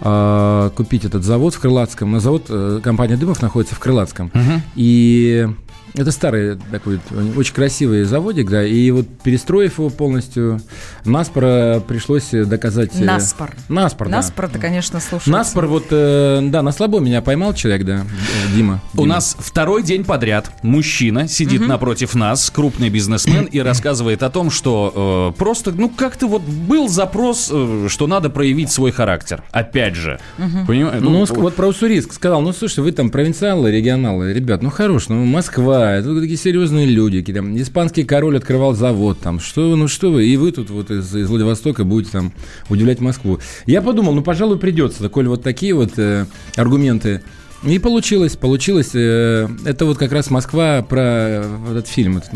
а, 0.03 0.69
купить 0.71 1.05
этот 1.07 1.25
завод 1.25 1.55
в 1.55 1.61
Крылатском. 1.61 2.13
На 2.13 2.21
завод 2.21 2.47
э, 2.51 2.81
компания 2.83 3.17
Дымов 3.17 3.41
находится 3.41 3.75
в 3.75 3.79
Крылатском. 3.79 4.31
И 4.75 5.49
Это 5.95 6.11
старый 6.11 6.59
такой 6.71 7.01
очень 7.37 7.55
красивый 7.55 8.05
заводик, 8.05 8.49
да, 8.51 8.65
и 8.65 8.91
вот 8.91 9.07
перестроив 9.23 9.79
его 9.79 9.91
полностью, 9.91 10.61
Наспор 11.05 11.81
пришлось 11.83 12.31
доказать... 12.31 12.93
э, 12.99 13.05
Наспор. 13.05 13.51
Наспор, 13.69 14.09
да. 14.09 14.17
Наспор, 14.17 14.45
это, 14.47 14.59
конечно, 14.59 15.01
слушается. 15.01 15.31
Наспор, 15.31 15.67
вот, 15.67 15.87
э, 15.91 16.41
да, 16.45 16.63
на 16.63 16.73
слабо 16.73 16.99
меня 17.01 17.21
поймал 17.21 17.53
человек, 17.55 17.85
да, 17.85 17.97
э, 18.05 18.57
Дима. 18.57 18.81
У 18.95 19.03
Дима. 19.03 19.15
нас 19.17 19.37
второй 19.39 19.83
день 19.83 20.05
подряд 20.05 20.51
мужчина 20.63 21.29
сидит 21.29 21.67
напротив 21.67 22.15
нас, 22.15 22.51
крупный 22.51 22.89
бизнесмен, 22.89 23.45
и 23.45 23.59
рассказывает 23.61 24.23
о 24.23 24.31
том, 24.31 24.51
что 24.51 25.33
э, 25.35 25.39
просто, 25.39 25.73
ну, 25.73 25.89
как-то 25.91 26.27
вот 26.27 26.43
был 26.43 26.89
запрос, 26.89 27.51
э, 27.53 27.87
что 27.89 28.07
надо 28.07 28.31
проявить 28.31 28.71
свой 28.71 28.93
характер. 28.93 29.43
Опять 29.51 29.95
же. 29.95 30.19
Понимаете? 30.67 31.01
Ну, 31.05 31.23
ск- 31.25 31.39
вот 31.39 31.55
про 31.55 31.67
Уссурийск 31.69 32.13
сказал, 32.15 32.41
ну, 32.41 32.53
слушайте, 32.53 32.83
вы 32.83 32.93
там 32.93 33.11
провинциалы, 33.11 33.71
регионалы, 33.71 34.33
ребят, 34.33 34.63
ну, 34.63 34.71
хорош, 34.71 35.09
ну, 35.09 35.25
Москва, 35.25 35.82
это 35.91 36.21
такие 36.21 36.37
серьезные 36.37 36.87
люди, 36.87 37.23
там, 37.23 37.57
испанский 37.61 38.05
король 38.05 38.37
открывал 38.37 38.75
завод, 38.75 39.21
там, 39.21 39.41
что 39.41 39.77
ну, 39.77 39.89
что 39.89 40.13
вы, 40.13 40.27
и 40.27 40.37
вы 40.37 40.53
тут 40.53 40.71
вот 40.71 40.91
из, 40.91 41.15
из 41.15 41.29
Владивостока 41.29 41.85
будете 41.85 42.13
там 42.13 42.33
удивлять 42.69 43.01
Москву. 43.01 43.41
Я 43.67 43.83
подумал, 43.83 44.15
ну, 44.15 44.23
пожалуй, 44.23 44.59
придется, 44.59 45.09
коль 45.09 45.29
вот 45.29 45.43
такие 45.43 45.75
вот 45.75 45.99
э, 45.99 46.27
аргументы. 46.57 47.23
И 47.65 47.79
получилось, 47.79 48.37
получилось. 48.37 48.91
э, 48.95 49.49
это 49.65 49.85
вот 49.85 49.99
как 49.99 50.13
раз 50.13 50.31
Москва 50.31 50.83
про 50.83 51.03
э, 51.03 51.59
этот 51.71 51.87
фильм. 51.87 52.19
этот, 52.19 52.31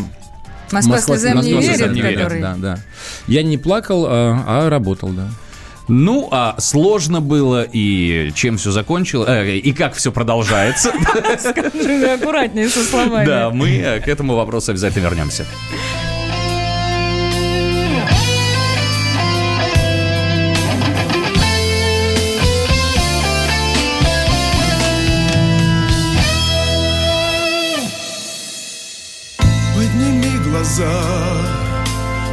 Москва 0.73 0.97
не 1.43 1.53
Москва 1.53 1.63
слезам 1.63 1.93
не 1.93 2.01
верит, 2.01 2.19
который... 2.19 2.41
Да, 2.41 2.57
да. 2.57 2.79
Я 3.27 3.43
не 3.43 3.59
плакал, 3.59 4.07
а, 4.09 4.45
а 4.47 4.71
работал, 4.71 5.09
да. 5.11 5.29
Ну, 5.89 6.29
а 6.33 6.57
сложно 6.59 7.21
было, 7.21 7.63
и 7.63 8.33
чем 8.35 8.57
все 8.57 8.73
закончилось, 8.73 9.29
э, 9.29 9.57
и 9.57 9.73
как 9.73 9.95
все 9.95 10.11
продолжается. 10.11 10.93
Скажи 11.39 12.07
аккуратнее 12.07 12.69
со 12.69 12.83
словами. 12.83 13.27
Да, 13.27 13.51
мы 13.51 13.71
э, 13.77 14.01
к 14.01 14.09
этому 14.09 14.35
вопросу 14.35 14.73
обязательно 14.73 15.05
вернемся. 15.05 15.47
Подними 29.77 30.37
глаза 30.51 31.03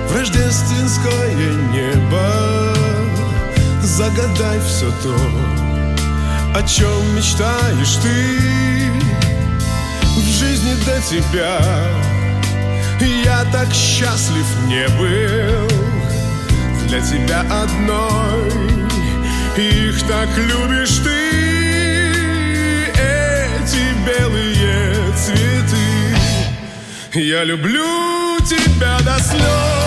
в 0.07 0.15
рождественское 0.15 1.35
небо 1.71 2.42
Загадай 4.03 4.59
все 4.59 4.91
то, 5.01 5.15
о 6.53 6.61
чем 6.63 7.15
мечтаешь 7.15 7.95
ты. 8.03 8.91
В 10.17 10.27
жизни 10.27 10.73
до 10.83 10.99
тебя 11.09 11.61
я 13.23 13.45
так 13.53 13.73
счастлив 13.73 14.45
не 14.67 14.85
был. 14.99 15.69
Для 16.87 16.99
тебя 16.99 17.45
одной 17.49 18.51
их 19.55 20.05
так 20.05 20.27
любишь 20.37 20.97
ты. 20.97 22.11
Эти 22.99 23.85
белые 24.05 25.13
цветы. 25.15 26.17
Я 27.13 27.45
люблю 27.45 28.37
тебя 28.41 28.99
до 28.99 29.17
слез 29.23 29.82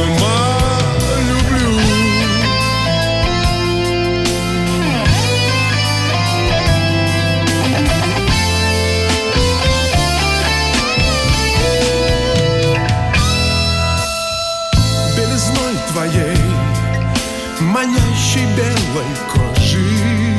белизной 15.17 15.75
твоей, 15.91 16.37
манящей 17.61 18.45
белой 18.55 19.13
кожи, 19.31 20.37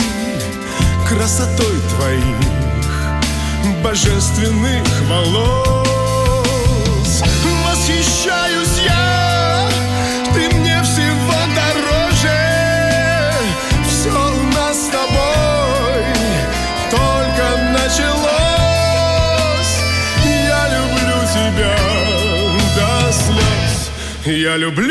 красотой 1.09 1.80
твоих 1.97 2.63
божественных 3.83 4.87
волос. 5.09 7.23
Восхищаюсь 7.66 8.78
я, 8.85 9.68
ты 10.35 10.40
мне 10.56 10.83
всего 10.83 11.35
дороже, 11.54 12.40
все 13.88 14.11
у 14.11 14.42
нас 14.54 14.76
с 14.76 14.88
тобой 14.88 16.04
только 16.90 17.44
началось. 17.73 18.14
Я 20.49 20.62
люблю 20.76 21.18
тебя 21.33 21.76
до 22.76 22.90
слез. 23.12 23.75
Я 24.25 24.56
люблю 24.56 24.84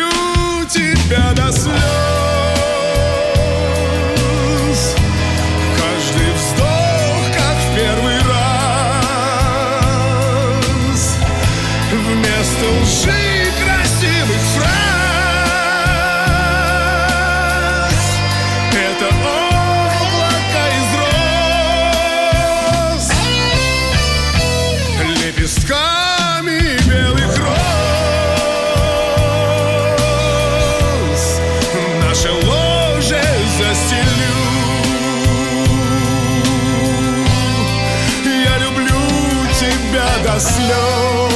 тебя 40.39 40.67
до 40.67 41.32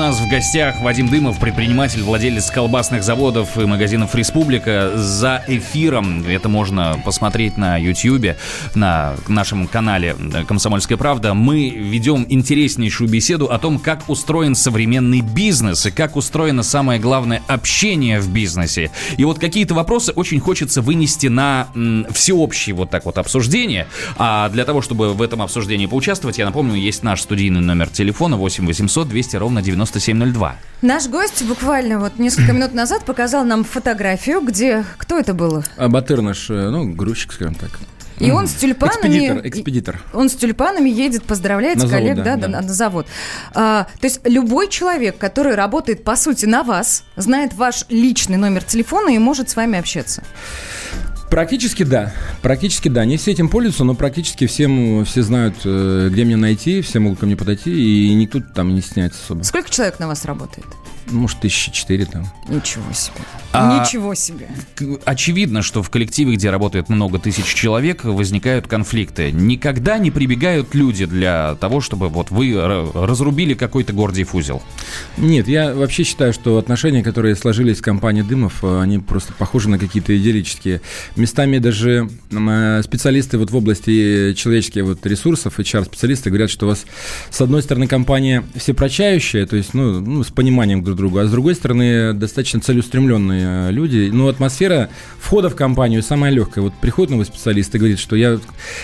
нас 0.00 0.18
в 0.18 0.28
гостях 0.28 0.80
Вадим 0.80 1.08
Дымов, 1.08 1.38
предприниматель, 1.38 2.02
владелец 2.02 2.50
колбасных 2.50 3.02
заводов 3.02 3.58
и 3.58 3.66
магазинов 3.66 4.14
«Республика». 4.14 4.92
За 4.96 5.44
эфиром, 5.46 6.24
это 6.26 6.48
можно 6.48 6.98
посмотреть 7.04 7.58
на 7.58 7.76
YouTube, 7.76 8.36
на 8.74 9.14
нашем 9.28 9.66
канале 9.68 10.16
«Комсомольская 10.48 10.96
правда», 10.96 11.34
мы 11.34 11.68
ведем 11.68 12.24
интереснейшую 12.30 13.10
беседу 13.10 13.50
о 13.52 13.58
том, 13.58 13.78
как 13.78 14.08
устроен 14.08 14.54
современный 14.54 15.20
бизнес 15.20 15.84
и 15.84 15.90
как 15.90 16.16
устроено 16.16 16.62
самое 16.62 16.98
главное 16.98 17.42
общение 17.46 18.20
в 18.20 18.30
бизнесе. 18.32 18.90
И 19.18 19.24
вот 19.26 19.38
какие-то 19.38 19.74
вопросы 19.74 20.12
очень 20.12 20.40
хочется 20.40 20.80
вынести 20.80 21.26
на 21.26 21.68
всеобщее 22.10 22.74
вот 22.74 22.88
так 22.88 23.04
вот 23.04 23.18
обсуждение. 23.18 23.86
А 24.16 24.48
для 24.48 24.64
того, 24.64 24.80
чтобы 24.80 25.12
в 25.12 25.20
этом 25.20 25.42
обсуждении 25.42 25.84
поучаствовать, 25.84 26.38
я 26.38 26.46
напомню, 26.46 26.76
есть 26.76 27.02
наш 27.02 27.20
студийный 27.20 27.60
номер 27.60 27.88
телефона 27.88 28.38
8 28.38 28.66
800 28.66 29.08
200 29.08 29.36
ровно 29.36 29.60
9702. 29.98 30.56
Наш 30.82 31.08
гость 31.08 31.44
буквально 31.44 31.98
вот 31.98 32.18
несколько 32.18 32.52
минут 32.54 32.72
назад 32.74 33.04
показал 33.04 33.44
нам 33.44 33.64
фотографию, 33.64 34.40
где... 34.40 34.84
Кто 34.96 35.18
это 35.18 35.34
был? 35.34 35.62
А 35.76 35.88
Батыр 35.88 36.22
наш, 36.22 36.48
э, 36.50 36.70
ну, 36.70 36.92
грузчик, 36.92 37.32
скажем 37.32 37.54
так. 37.54 37.70
И 38.20 38.30
он 38.30 38.46
с 38.46 38.52
тюльпанами... 38.52 38.98
Экспедитор, 38.98 39.46
экспедитор. 39.46 40.00
Он 40.12 40.28
с 40.28 40.34
тюльпанами 40.34 40.90
едет 40.90 41.24
поздравлять 41.24 41.76
На 41.76 41.86
завод, 41.86 41.96
коллег, 41.96 42.16
да, 42.18 42.24
да, 42.24 42.36
да. 42.36 42.48
На, 42.48 42.60
на 42.60 42.72
завод. 42.72 43.06
А, 43.54 43.86
то 43.98 44.06
есть 44.06 44.20
любой 44.24 44.68
человек, 44.68 45.16
который 45.16 45.54
работает, 45.54 46.04
по 46.04 46.16
сути, 46.16 46.44
на 46.44 46.62
вас, 46.62 47.04
знает 47.16 47.54
ваш 47.54 47.86
личный 47.88 48.36
номер 48.36 48.62
телефона 48.62 49.08
и 49.08 49.18
может 49.18 49.48
с 49.48 49.56
вами 49.56 49.78
общаться. 49.78 50.22
Практически 51.30 51.84
да. 51.84 52.12
Практически 52.42 52.88
да. 52.88 53.04
Не 53.04 53.16
все 53.16 53.30
этим 53.30 53.48
пользуются, 53.48 53.84
но 53.84 53.94
практически 53.94 54.46
всем 54.46 55.04
все 55.04 55.22
знают, 55.22 55.56
э, 55.64 56.08
где 56.10 56.24
меня 56.24 56.36
найти, 56.36 56.80
все 56.82 56.98
могут 56.98 57.20
ко 57.20 57.26
мне 57.26 57.36
подойти, 57.36 57.70
и 57.70 58.12
никто 58.14 58.40
там 58.40 58.74
не 58.74 58.80
стесняется 58.80 59.20
особо. 59.24 59.44
Сколько 59.44 59.70
человек 59.70 60.00
на 60.00 60.08
вас 60.08 60.24
работает? 60.24 60.66
Может, 61.06 61.40
тысячи 61.40 61.72
четыре 61.72 62.04
там. 62.06 62.26
Ничего 62.48 62.92
себе. 62.92 63.16
А- 63.52 63.80
Ничего 63.84 64.14
себе. 64.14 64.48
Очевидно, 65.04 65.62
что 65.62 65.82
в 65.82 65.90
коллективе, 65.90 66.34
где 66.36 66.50
работает 66.50 66.88
много 66.88 67.18
тысяч 67.18 67.46
человек, 67.46 68.04
возникают 68.04 68.68
конфликты. 68.68 69.32
Никогда 69.32 69.98
не 69.98 70.10
прибегают 70.10 70.74
люди 70.74 71.04
для 71.06 71.56
того, 71.56 71.80
чтобы 71.80 72.08
вот 72.08 72.30
вы 72.30 72.54
разрубили 72.94 73.54
какой-то 73.54 73.92
Гордиев 73.92 74.34
узел. 74.34 74.62
Нет, 75.16 75.48
я 75.48 75.74
вообще 75.74 76.04
считаю, 76.04 76.32
что 76.32 76.58
отношения, 76.58 77.02
которые 77.02 77.34
сложились 77.34 77.78
в 77.78 77.82
компании 77.82 78.22
Дымов, 78.22 78.62
э, 78.62 78.80
они 78.80 78.98
просто 78.98 79.32
похожи 79.32 79.68
на 79.68 79.78
какие-то 79.78 80.16
идиллические. 80.16 80.80
Местами 81.16 81.58
даже 81.58 82.08
э, 82.30 82.82
специалисты 82.84 83.36
вот 83.38 83.50
в 83.50 83.56
области 83.56 84.32
человеческих 84.34 84.84
вот 84.84 85.04
ресурсов, 85.06 85.58
HR-специалисты 85.58 86.30
говорят, 86.30 86.50
что 86.50 86.66
у 86.66 86.68
вас, 86.68 86.84
с 87.30 87.40
одной 87.40 87.62
стороны, 87.62 87.86
компания 87.88 88.44
всепрощающая, 88.54 89.46
то 89.46 89.56
есть, 89.56 89.74
ну, 89.74 90.00
ну, 90.00 90.22
с 90.22 90.28
пониманием 90.28 90.82
друг 90.96 91.10
другу, 91.10 91.18
а 91.18 91.26
с 91.26 91.30
другой 91.30 91.54
стороны, 91.54 92.12
достаточно 92.12 92.60
целеустремленные 92.60 93.68
э, 93.68 93.72
люди. 93.72 94.10
Ну, 94.12 94.28
атмосфера 94.28 94.90
входа 95.18 95.50
в 95.50 95.56
компанию 95.56 96.02
самая 96.02 96.30
легкая. 96.30 96.62
Вот 96.62 96.74
приходит 96.74 97.10
новый 97.10 97.26
специалист 97.26 97.74
и 97.74 97.78
говорит, 97.78 97.98
что 97.98 98.16
я 98.16 98.38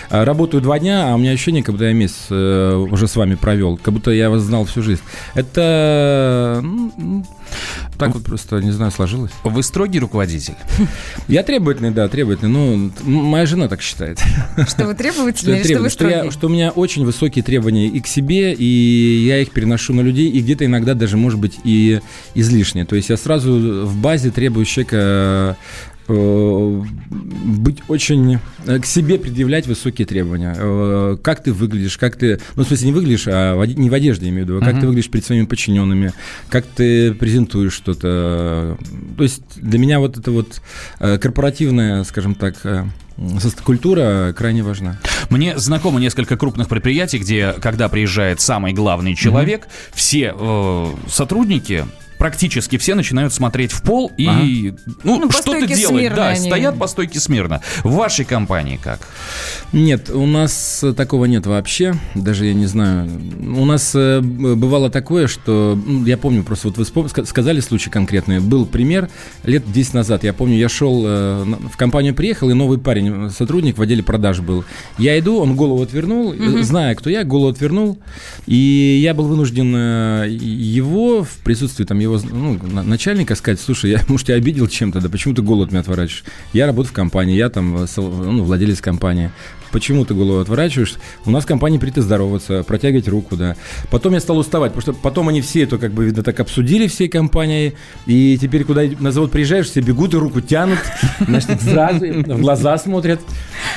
э, 0.09 0.23
работаю 0.23 0.61
два 0.61 0.79
дня, 0.79 1.11
а 1.11 1.15
у 1.15 1.17
меня 1.17 1.31
ощущение, 1.31 1.63
как 1.63 1.75
будто 1.75 1.85
я 1.85 1.93
месяц 1.93 2.27
э, 2.29 2.75
уже 2.75 3.07
с 3.07 3.15
вами 3.15 3.35
провел, 3.35 3.77
как 3.77 3.93
будто 3.93 4.11
я 4.11 4.29
вас 4.29 4.41
знал 4.41 4.65
всю 4.65 4.81
жизнь. 4.81 5.01
Это 5.33 6.59
ну, 6.63 7.25
так 7.97 8.13
вот 8.13 8.23
просто, 8.23 8.59
не 8.59 8.71
знаю, 8.71 8.91
сложилось. 8.91 9.31
Вы 9.43 9.63
строгий 9.63 9.99
руководитель. 9.99 10.55
Я 11.27 11.43
требовательный, 11.43 11.91
да, 11.91 12.07
требовательный. 12.07 12.51
Ну, 12.51 12.91
моя 13.03 13.45
жена 13.45 13.67
так 13.67 13.81
считает. 13.81 14.19
Что 14.67 14.85
вы 14.85 14.95
что 14.97 15.23
вы 15.23 15.33
требовательный, 15.33 15.63
что, 15.63 15.73
я- 15.83 15.89
строгий? 15.89 16.31
что 16.31 16.47
у 16.47 16.49
меня 16.49 16.71
очень 16.71 17.05
высокие 17.05 17.43
требования 17.43 17.87
и 17.87 17.99
к 17.99 18.07
себе, 18.07 18.53
и 18.53 19.25
я 19.25 19.39
их 19.39 19.51
переношу 19.51 19.93
на 19.93 20.01
людей, 20.01 20.29
и 20.29 20.39
где-то 20.41 20.65
иногда 20.65 20.93
даже, 20.93 21.17
может 21.17 21.39
быть, 21.39 21.57
и 21.63 22.01
излишне. 22.35 22.85
То 22.85 22.95
есть 22.95 23.09
я 23.09 23.17
сразу 23.17 23.85
в 23.85 23.95
базе 23.97 24.31
требую 24.31 24.65
человека 24.65 25.57
быть 26.13 27.79
очень 27.87 28.39
э, 28.65 28.79
к 28.79 28.85
себе 28.85 29.17
предъявлять 29.19 29.67
высокие 29.67 30.05
требования. 30.05 30.55
Э, 30.57 31.17
Как 31.21 31.43
ты 31.43 31.51
выглядишь, 31.53 31.97
как 31.97 32.15
ты, 32.15 32.39
ну, 32.55 32.63
в 32.63 32.67
смысле, 32.67 32.87
не 32.87 32.93
выглядишь, 32.93 33.27
а 33.27 33.55
в 33.55 33.65
не 33.65 33.89
в 33.89 33.93
одежде, 33.93 34.25
я 34.25 34.31
имею 34.31 34.45
в 34.45 34.49
виду, 34.49 34.57
а 34.59 34.61
как 34.61 34.73
Мгм. 34.73 34.81
ты 34.81 34.87
выглядишь 34.87 35.09
перед 35.11 35.25
своими 35.25 35.45
подчиненными, 35.45 36.13
как 36.49 36.65
ты 36.65 37.13
презентуешь 37.13 37.73
что-то. 37.73 38.77
То 39.17 39.23
есть 39.23 39.41
для 39.57 39.79
меня 39.79 39.99
вот 39.99 40.17
эта 40.17 40.31
вот 40.31 40.61
э, 40.99 41.17
корпоративная, 41.17 42.03
скажем 42.03 42.35
так, 42.35 42.55
э, 42.63 42.85
культура 43.63 44.33
крайне 44.37 44.63
важна. 44.63 44.99
Мне 45.29 45.57
знакомо 45.57 45.99
несколько 45.99 46.37
крупных 46.37 46.67
предприятий, 46.69 47.17
где, 47.17 47.53
когда 47.59 47.89
приезжает 47.89 48.39
самый 48.41 48.73
главный 48.73 49.15
человек, 49.15 49.67
все 49.93 50.33
э, 50.37 50.85
сотрудники 51.09 51.85
практически 52.17 52.77
все 52.77 52.95
начинают 52.95 53.33
смотреть 53.33 53.71
в 53.71 53.81
пол 53.81 54.11
и 54.17 54.73
ну, 55.03 55.19
Ну, 55.19 55.27
по 55.27 55.33
что-то 55.33 55.67
делать. 55.67 56.15
Да, 56.15 56.29
они. 56.29 56.47
стоят 56.47 56.77
по 56.77 56.87
стойке 56.87 57.19
смирно. 57.19 57.61
В 57.83 57.93
вашей 57.93 58.25
компании 58.25 58.79
как? 58.81 58.99
Нет, 59.73 60.09
у 60.09 60.25
нас 60.25 60.83
э, 60.83 60.93
такого 60.93 61.25
нет 61.25 61.45
вообще, 61.45 61.95
даже 62.15 62.45
я 62.45 62.53
не 62.53 62.65
знаю. 62.65 63.09
У 63.41 63.65
нас 63.65 63.91
э, 63.95 64.21
бывало 64.21 64.89
такое, 64.89 65.27
что, 65.27 65.79
ну, 65.85 66.05
я 66.05 66.17
помню, 66.17 66.43
просто 66.43 66.69
вот 66.69 66.77
вы 66.77 66.83
вспом- 66.83 67.25
сказали 67.25 67.59
случай 67.59 67.89
конкретный, 67.89 68.39
был 68.39 68.65
пример 68.65 69.09
лет 69.43 69.63
10 69.71 69.93
назад, 69.93 70.23
я 70.23 70.33
помню, 70.33 70.57
я 70.57 70.69
шел 70.69 71.03
э, 71.05 71.43
в 71.71 71.77
компанию 71.77 72.13
приехал, 72.15 72.49
и 72.49 72.53
новый 72.53 72.77
парень, 72.77 73.29
сотрудник 73.29 73.77
в 73.77 73.81
отделе 73.81 74.03
продаж 74.03 74.39
был. 74.39 74.63
Я 74.97 75.17
иду, 75.19 75.39
он 75.39 75.55
голову 75.55 75.81
отвернул, 75.83 76.33
э, 76.33 76.63
зная, 76.63 76.95
кто 76.95 77.09
я, 77.09 77.23
голову 77.23 77.49
отвернул, 77.49 77.99
и 78.45 78.99
я 79.03 79.13
был 79.13 79.25
вынужден 79.25 79.67
его 80.27 81.23
в 81.23 81.29
присутствии 81.43 81.83
там 81.83 81.99
его 81.99 82.06
ну, 82.07 82.59
на- 82.61 82.83
начальника 82.83 83.35
сказать, 83.35 83.59
слушай, 83.59 83.91
я, 83.91 84.01
может, 84.07 84.27
тебя 84.27 84.37
обидел 84.37 84.67
чем-то, 84.67 85.01
да 85.01 85.09
почему 85.09 85.33
ты 85.33 85.41
голову 85.41 85.63
от 85.63 85.71
меня 85.71 85.81
отворачиваешь? 85.81 86.23
Я 86.53 86.65
работаю 86.65 86.91
в 86.91 86.95
компании, 86.95 87.35
я 87.35 87.49
там 87.49 87.75
э, 87.77 87.85
ну, 87.97 88.43
владелец 88.43 88.81
компании. 88.81 89.31
Почему 89.71 90.05
ты 90.05 90.13
голову 90.13 90.39
отворачиваешь? 90.39 90.95
У 91.25 91.31
нас 91.31 91.43
в 91.43 91.47
компании 91.47 91.77
принято 91.77 92.01
здороваться, 92.01 92.63
протягивать 92.63 93.07
руку, 93.07 93.35
да. 93.35 93.55
Потом 93.89 94.13
я 94.13 94.19
стал 94.19 94.37
уставать, 94.37 94.73
потому 94.73 94.81
что 94.81 94.93
потом 94.93 95.29
они 95.29 95.41
все 95.41 95.63
это, 95.63 95.77
как 95.77 95.91
бы, 95.93 96.05
видно, 96.05 96.23
так 96.23 96.39
обсудили 96.39 96.87
всей 96.87 97.07
компанией, 97.07 97.73
и 98.05 98.37
теперь, 98.39 98.63
куда 98.63 98.83
на 98.99 99.11
завод 99.11 99.31
приезжаешь, 99.31 99.67
все 99.67 99.81
бегут 99.81 100.13
и 100.13 100.17
руку 100.17 100.41
тянут, 100.41 100.79
значит, 101.19 101.61
сразу 101.61 102.05
в 102.05 102.39
глаза 102.39 102.77
смотрят. 102.77 103.19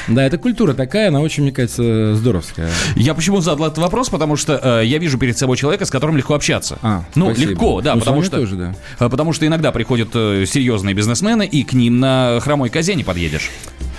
Да, 0.09 0.25
это 0.25 0.39
культура 0.39 0.75
такая, 0.75 1.09
она 1.09 1.21
очень, 1.21 1.43
мне 1.45 1.53
кажется, 1.53 2.15
здоровская. 2.15 2.71
Я 2.97 3.15
почему 3.15 3.41
задал 3.41 3.67
этот 3.67 3.79
вопрос? 3.79 4.09
Потому 4.09 4.37
что 4.37 4.81
э, 4.81 4.87
я 4.87 4.99
вижу 4.99 5.19
перед 5.19 5.37
собой 5.37 5.57
человека, 5.57 5.85
с 5.85 5.91
которым 5.91 6.17
легко 6.17 6.35
общаться. 6.35 6.79
А, 6.83 7.05
ну, 7.15 7.27
спасибо. 7.27 7.51
легко, 7.51 7.81
да, 7.81 7.95
Ну, 7.95 8.01
потому 8.01 8.23
что, 8.23 8.37
тоже, 8.37 8.57
да. 8.57 8.75
э, 8.99 9.09
потому 9.09 9.33
что 9.33 9.47
иногда 9.47 9.73
приходят 9.73 10.11
э, 10.15 10.45
серьезные 10.47 10.95
бизнесмены, 10.95 11.47
и 11.47 11.63
к 11.63 11.73
ним 11.73 12.01
на 12.01 12.39
хромой 12.41 12.71
козе 12.71 12.95
не 12.95 13.05
подъедешь. 13.05 13.51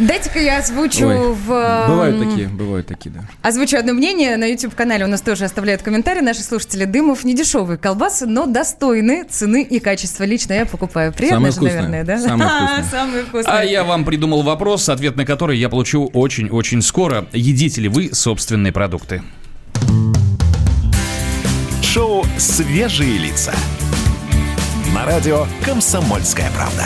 Дайте-ка 0.01 0.39
я 0.39 0.57
озвучу 0.57 1.07
Ой, 1.07 1.33
в... 1.33 1.51
эм, 1.51 1.89
Бывают 1.91 2.19
такие, 2.19 2.47
бывают 2.47 2.87
такие, 2.87 3.11
да. 3.11 3.21
Озвучу 3.43 3.77
одно 3.77 3.93
мнение. 3.93 4.35
На 4.35 4.45
YouTube-канале 4.45 5.05
у 5.05 5.07
нас 5.07 5.21
тоже 5.21 5.45
оставляют 5.45 5.83
комментарии. 5.83 6.21
Наши 6.21 6.41
слушатели 6.41 6.85
Дымов 6.85 7.23
не 7.23 7.35
дешевые 7.35 7.77
колбасы, 7.77 8.25
но 8.25 8.47
достойны 8.47 9.25
цены 9.29 9.61
и 9.61 9.79
качества. 9.79 10.23
Лично 10.23 10.53
я 10.53 10.65
покупаю. 10.65 11.13
Приятно 11.13 11.37
Самые 11.37 11.51
же, 11.51 11.57
вкусные. 11.57 11.81
наверное, 11.89 12.03
да? 12.03 12.19
Самые 12.19 12.49
вкусные. 12.49 12.83
Самые 12.91 13.23
вкусные. 13.25 13.55
А 13.55 13.63
я 13.63 13.83
вам 13.83 14.03
придумал 14.03 14.41
вопрос, 14.41 14.89
ответ 14.89 15.15
на 15.17 15.25
который 15.25 15.59
я 15.59 15.69
получу 15.69 16.09
очень-очень 16.13 16.81
скоро. 16.81 17.27
Едите 17.31 17.81
ли 17.81 17.87
вы 17.87 18.09
собственные 18.11 18.73
продукты? 18.73 19.21
Шоу 21.83 22.25
«Свежие 22.37 23.19
лица». 23.19 23.53
На 24.95 25.05
радио 25.05 25.45
«Комсомольская 25.63 26.49
правда». 26.55 26.85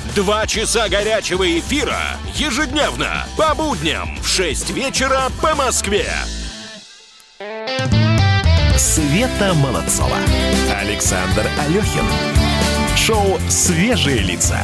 Два 0.15 0.45
часа 0.45 0.89
горячего 0.89 1.57
эфира 1.57 2.01
ежедневно 2.35 3.25
по 3.37 3.55
будням 3.55 4.17
в 4.21 4.27
6 4.27 4.71
вечера 4.71 5.29
по 5.41 5.55
Москве. 5.55 6.05
Света 8.75 9.53
Молодцова. 9.53 10.17
Александр 10.77 11.45
Алехин. 11.57 12.05
Шоу 12.97 13.39
«Свежие 13.49 14.17
лица». 14.17 14.59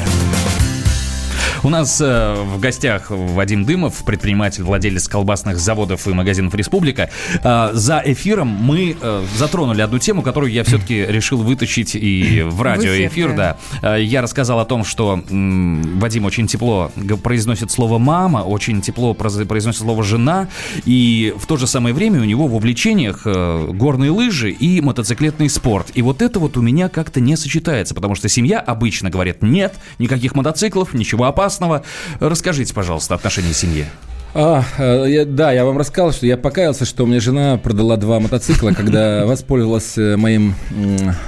У 1.64 1.70
нас 1.70 2.00
э, 2.02 2.36
в 2.36 2.60
гостях 2.60 3.08
Вадим 3.10 3.66
Дымов, 3.66 4.04
предприниматель, 4.06 4.64
владелец 4.64 5.08
колбасных 5.08 5.58
заводов 5.58 6.08
и 6.08 6.14
магазинов 6.14 6.54
«Республика». 6.56 7.10
Э, 7.44 7.70
за 7.74 8.02
эфиром 8.06 8.48
мы 8.48 8.96
э, 9.00 9.26
затронули 9.36 9.82
одну 9.82 10.00
тему, 10.00 10.22
которую 10.22 10.52
я 10.52 10.64
все-таки 10.64 11.06
решил 11.06 11.40
вытащить 11.40 11.96
и 11.96 12.44
в 12.44 12.62
радиоэфир. 12.62 13.08
эфир, 13.08 13.36
да. 13.36 13.58
Э, 13.82 14.02
я 14.02 14.22
рассказал 14.22 14.60
о 14.60 14.66
том, 14.66 14.84
что 14.86 15.22
Вадим 15.30 16.26
очень 16.26 16.48
тепло 16.48 16.92
произносит 17.24 17.72
слово 17.72 17.98
«мама», 17.98 18.40
очень 18.40 18.82
тепло 18.82 19.14
произносит 19.14 19.82
слово 19.82 20.04
«жена», 20.04 20.48
и 20.86 21.34
в 21.38 21.46
то 21.48 21.58
же 21.58 21.68
самое 21.68 21.94
время 21.94 22.22
у 22.22 22.26
него 22.26 22.48
в 22.48 22.56
увлечениях 22.56 23.22
э, 23.26 23.68
горные 23.74 24.12
лыжи 24.12 24.52
и 24.52 24.82
мотоциклетный 24.82 25.50
спорт. 25.50 25.92
И 25.94 26.02
вот 26.02 26.22
это 26.22 26.40
вот 26.40 26.58
у 26.58 26.62
меня 26.62 26.90
как-то 26.90 27.20
не 27.20 27.36
сочетается, 27.36 27.96
потому 27.96 28.16
что 28.16 28.30
семья 28.30 28.60
обычно 28.60 29.10
говорит 29.10 29.42
«нет, 29.42 29.76
никаких 30.00 30.36
мотоциклов, 30.36 30.94
ничего 30.94 31.26
опасного». 31.38 31.84
Расскажите, 32.20 32.74
пожалуйста, 32.74 33.14
отношения 33.16 33.54
семьи. 33.54 33.86
А, 34.34 34.64
э, 34.78 35.06
я- 35.08 35.26
да, 35.26 35.52
я 35.52 35.66
вам 35.66 35.78
рассказал, 35.78 36.12
что 36.12 36.28
я 36.28 36.38
покаялся, 36.38 36.86
что 36.86 37.04
у 37.06 37.08
меня 37.08 37.20
жена 37.20 37.58
продала 37.58 37.96
два 37.98 38.20
мотоцикла, 38.20 38.72
когда 38.72 39.26
воспользовалась 39.26 39.98
э, 39.98 40.16
моим 40.16 40.54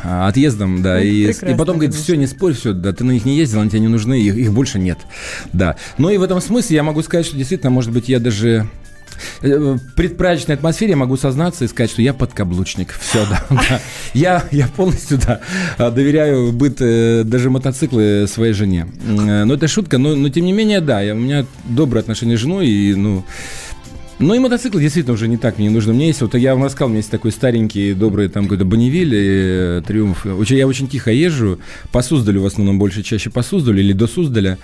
отъездом, 0.04 0.84
да, 0.84 0.96
Ну, 0.98 1.02
и, 1.04 1.32
и 1.32 1.56
потом 1.56 1.78
говорит, 1.78 1.96
все, 1.96 2.16
не 2.16 2.28
спорь, 2.28 2.54
все, 2.54 2.74
да, 2.74 2.92
ты 2.94 3.04
на 3.04 3.12
них 3.12 3.26
не 3.26 3.36
ездил, 3.38 3.62
они 3.62 3.70
тебе 3.70 3.80
не 3.80 3.88
нужны, 3.88 4.22
их, 4.22 4.36
их 4.36 4.54
больше 4.54 4.78
нет, 4.80 5.00
да. 5.54 5.76
Но 5.98 6.12
и 6.12 6.18
в 6.18 6.24
этом 6.24 6.40
смысле 6.42 6.76
я 6.76 6.84
могу 6.84 7.02
сказать, 7.02 7.26
что 7.26 7.36
действительно, 7.38 7.72
может 7.72 7.92
быть, 7.92 8.10
я 8.10 8.20
даже 8.20 8.68
предпраздничной 9.96 10.56
атмосфере 10.56 10.92
я 10.92 10.98
могу 10.98 11.18
сознаться 11.18 11.66
и 11.66 11.68
сказать, 11.68 11.92
что 11.92 12.02
я 12.02 12.14
подкаблучник. 12.14 12.94
Все, 13.00 13.26
да. 13.30 13.46
да. 13.50 13.82
Я, 14.14 14.44
я 14.52 14.68
полностью, 14.68 15.20
да, 15.20 15.42
доверяю 15.92 16.52
быт 16.52 16.78
э, 16.80 17.24
даже 17.24 17.50
мотоциклы 17.50 18.26
своей 18.28 18.54
жене. 18.54 18.88
Э, 19.08 19.44
Но 19.46 19.54
это 19.54 19.68
шутка, 19.68 19.98
но, 19.98 20.16
но 20.16 20.30
тем 20.30 20.46
не 20.46 20.54
менее, 20.54 20.82
да, 20.82 21.02
я, 21.02 21.14
у 21.14 21.20
меня 21.20 21.46
добрые 21.66 22.02
отношения 22.02 22.38
с 22.38 22.40
женой, 22.40 22.68
и, 22.68 22.96
ну, 22.96 23.24
ну 24.20 24.34
и 24.34 24.40
мотоцикл 24.40 24.78
действительно 24.78 25.14
уже 25.14 25.30
не 25.30 25.38
так 25.38 25.58
мне 25.58 25.70
нужно. 25.70 25.94
Мне 25.94 26.08
есть, 26.08 26.20
вот 26.20 26.36
я 26.36 26.54
вам 26.54 26.66
рассказал, 26.66 26.88
у 26.88 26.90
меня 26.90 26.98
есть 26.98 27.10
такой 27.10 27.32
старенький, 27.32 27.94
добрый 27.94 28.28
там 28.28 28.44
какой-то 28.44 28.66
Бонневиль, 28.66 29.14
э, 29.16 29.82
Триумф. 29.88 30.26
Я 30.50 30.68
очень 30.68 30.90
тихо 30.90 31.12
езжу, 31.12 31.60
по 31.94 32.02
Суздалю 32.02 32.42
в 32.42 32.46
основном 32.46 32.80
больше, 32.80 33.02
чаще 33.02 33.30
по 33.30 33.42
Суздалю 33.44 33.80
или 33.80 33.94
до 33.94 34.08
Суздаля. 34.08 34.58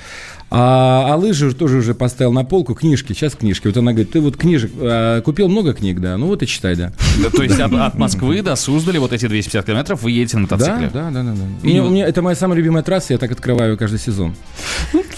А, 0.52 1.14
а 1.14 1.16
лыжи 1.16 1.54
тоже 1.54 1.78
уже 1.78 1.96
поставил 1.96 2.32
на 2.32 2.44
полку, 2.44 2.76
книжки, 2.76 3.14
сейчас 3.14 3.34
книжки. 3.36 3.68
Вот 3.68 3.78
она 3.78 3.92
говорит, 3.92 4.12
ты 4.12 4.22
вот 4.22 4.38
книжек, 4.38 4.72
а, 4.80 5.22
купил 5.22 5.48
много 5.50 5.74
книг, 5.74 6.00
да? 6.00 6.18
Ну 6.18 6.28
вот 6.28 6.44
и 6.44 6.48
читай, 6.48 6.76
да. 6.76 6.94
Да, 7.22 7.30
то 7.30 7.44
есть 7.44 7.60
от, 7.60 7.74
от 7.74 7.96
Москвы 7.96 8.42
до 8.42 8.56
Суздали 8.56 8.98
вот 9.00 9.12
эти 9.12 9.28
250 9.28 9.66
километров 9.66 10.04
вы 10.04 10.12
едете 10.12 10.38
на 10.38 10.44
мотоцикле? 10.44 10.90
Да, 10.94 11.10
да, 11.10 11.24
да, 11.24 11.24
да. 11.24 11.34
да. 11.64 11.70
И 11.70 11.80
у 11.80 11.90
меня, 11.90 12.06
это 12.08 12.22
моя 12.22 12.36
самая 12.36 12.58
любимая 12.58 12.84
трасса, 12.84 13.14
я 13.14 13.20
так 13.20 13.32
открываю 13.32 13.78
каждый 13.78 14.00
сезон. 14.00 14.36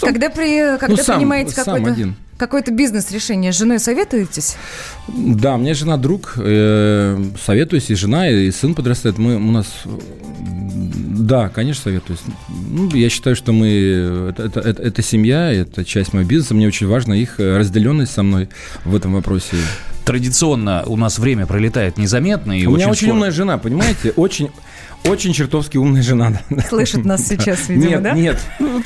Когда, 0.00 0.30
при, 0.30 0.78
когда 0.78 0.88
Ну, 0.88 0.96
сам- 0.96 1.16
принимаете 1.18 1.52
сам 1.52 1.64
какое-то, 1.64 1.90
один. 1.92 2.14
Какое-то 2.38 2.70
бизнес-решение, 2.72 3.52
с 3.52 3.58
женой 3.58 3.78
советуетесь? 3.78 4.56
Да, 5.08 5.56
у 5.56 5.58
меня 5.58 5.74
жена 5.74 5.96
друг, 5.96 6.34
э, 6.36 7.22
советуюсь, 7.44 7.90
и 7.90 7.94
жена, 7.94 8.28
и 8.30 8.50
сын 8.50 8.74
подрастает. 8.74 9.18
Мы, 9.18 9.36
у 9.36 9.50
нас, 9.50 9.66
да, 10.40 11.48
конечно, 11.48 11.82
советуюсь. 11.84 12.20
Ну, 12.48 12.90
я 12.94 13.08
считаю, 13.10 13.36
что 13.36 13.52
мы, 13.52 14.30
это, 14.30 14.44
это, 14.44 14.60
это- 14.60 14.82
это 14.82 15.02
семья, 15.02 15.52
это 15.52 15.84
часть 15.84 16.12
моего 16.12 16.28
бизнеса. 16.28 16.54
Мне 16.54 16.66
очень 16.68 16.86
важна 16.86 17.14
их 17.16 17.34
разделенность 17.38 18.12
со 18.12 18.22
мной 18.22 18.48
в 18.84 18.94
этом 18.94 19.12
вопросе. 19.14 19.56
Традиционно 20.04 20.84
у 20.86 20.96
нас 20.96 21.18
время 21.18 21.46
пролетает 21.46 21.98
незаметно. 21.98 22.52
И 22.58 22.64
у 22.66 22.70
меня 22.70 22.84
очень 22.86 22.92
очень 22.92 23.06
скоро- 23.08 23.12
умная 23.14 23.30
жена, 23.30 23.58
понимаете? 23.58 24.12
Очень, 24.16 24.50
очень 25.04 25.32
чертовски 25.32 25.76
умная 25.76 26.02
жена. 26.02 26.32
Слышит 26.68 27.04
нас 27.04 27.26
сейчас, 27.26 27.68
видимо, 27.68 27.90
нет, 27.90 28.02
да? 28.02 28.12
нет. 28.12 28.40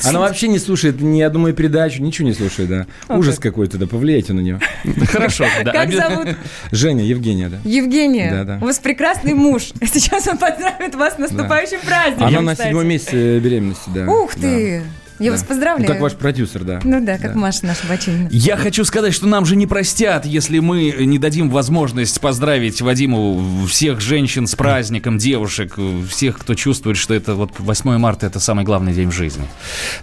Она 0.05 0.21
вообще 0.21 0.49
не 0.49 0.59
слушает 0.59 1.01
ни 1.01 1.21
одну 1.21 1.41
мою 1.41 1.55
передачу, 1.55 2.03
ничего 2.03 2.29
не 2.29 2.35
слушает, 2.35 2.69
да. 2.69 2.87
Ужас 3.09 3.39
какой-то, 3.39 3.79
да, 3.79 3.87
повлияйте 3.87 4.33
на 4.33 4.41
нее. 4.41 4.61
Хорошо. 5.09 5.45
да, 5.65 5.73
Как 5.73 5.93
зовут? 5.93 6.29
Женя, 6.71 7.05
Евгения, 7.05 7.49
да. 7.49 7.59
Евгения, 7.65 8.31
Да, 8.31 8.45
да. 8.45 8.59
у 8.61 8.67
вас 8.67 8.79
прекрасный 8.79 9.35
муж. 9.35 9.73
Сейчас 9.83 10.27
он 10.29 10.39
поздравит 10.39 10.95
вас 10.95 11.15
с 11.15 11.19
наступающим 11.19 11.81
праздником. 11.85 12.27
Она 12.27 12.41
на 12.41 12.57
седьмом 12.57 12.87
месяце 12.87 13.39
беременности, 13.39 13.91
да. 13.95 14.07
Ух 14.11 14.33
Да. 14.37 14.83
Я 15.19 15.27
Да. 15.31 15.37
вас 15.37 15.43
поздравляю. 15.45 15.89
Ну, 15.89 15.93
как 15.95 16.01
ваш 16.03 16.13
продюсер, 16.15 16.65
да. 16.65 16.81
Ну 16.85 17.05
да, 17.05 17.19
как 17.19 17.33
Да. 17.35 17.39
Маша 17.39 17.67
наша 17.67 17.87
Бачинина. 17.89 18.29
Я 18.33 18.57
хочу 18.57 18.85
сказать, 18.85 19.13
что 19.15 19.27
нам 19.27 19.45
же 19.47 19.57
не 19.57 19.67
простят, 19.67 20.27
если 20.27 20.59
мы 20.59 20.91
не 21.01 21.19
дадим 21.19 21.51
возможность 21.51 22.21
поздравить 22.21 22.81
Вадиму 22.81 23.67
всех 23.69 24.01
женщин 24.01 24.47
с 24.47 24.55
праздником, 24.55 25.19
девушек, 25.19 25.77
всех, 26.09 26.39
кто 26.39 26.55
чувствует, 26.55 26.97
что 26.97 27.15
это 27.15 27.35
вот 27.35 27.53
8 27.59 27.99
марта 27.99 28.27
это 28.27 28.41
самый 28.41 28.65
главный 28.65 28.93
день 28.93 29.09
в 29.11 29.13
жизни. 29.13 29.45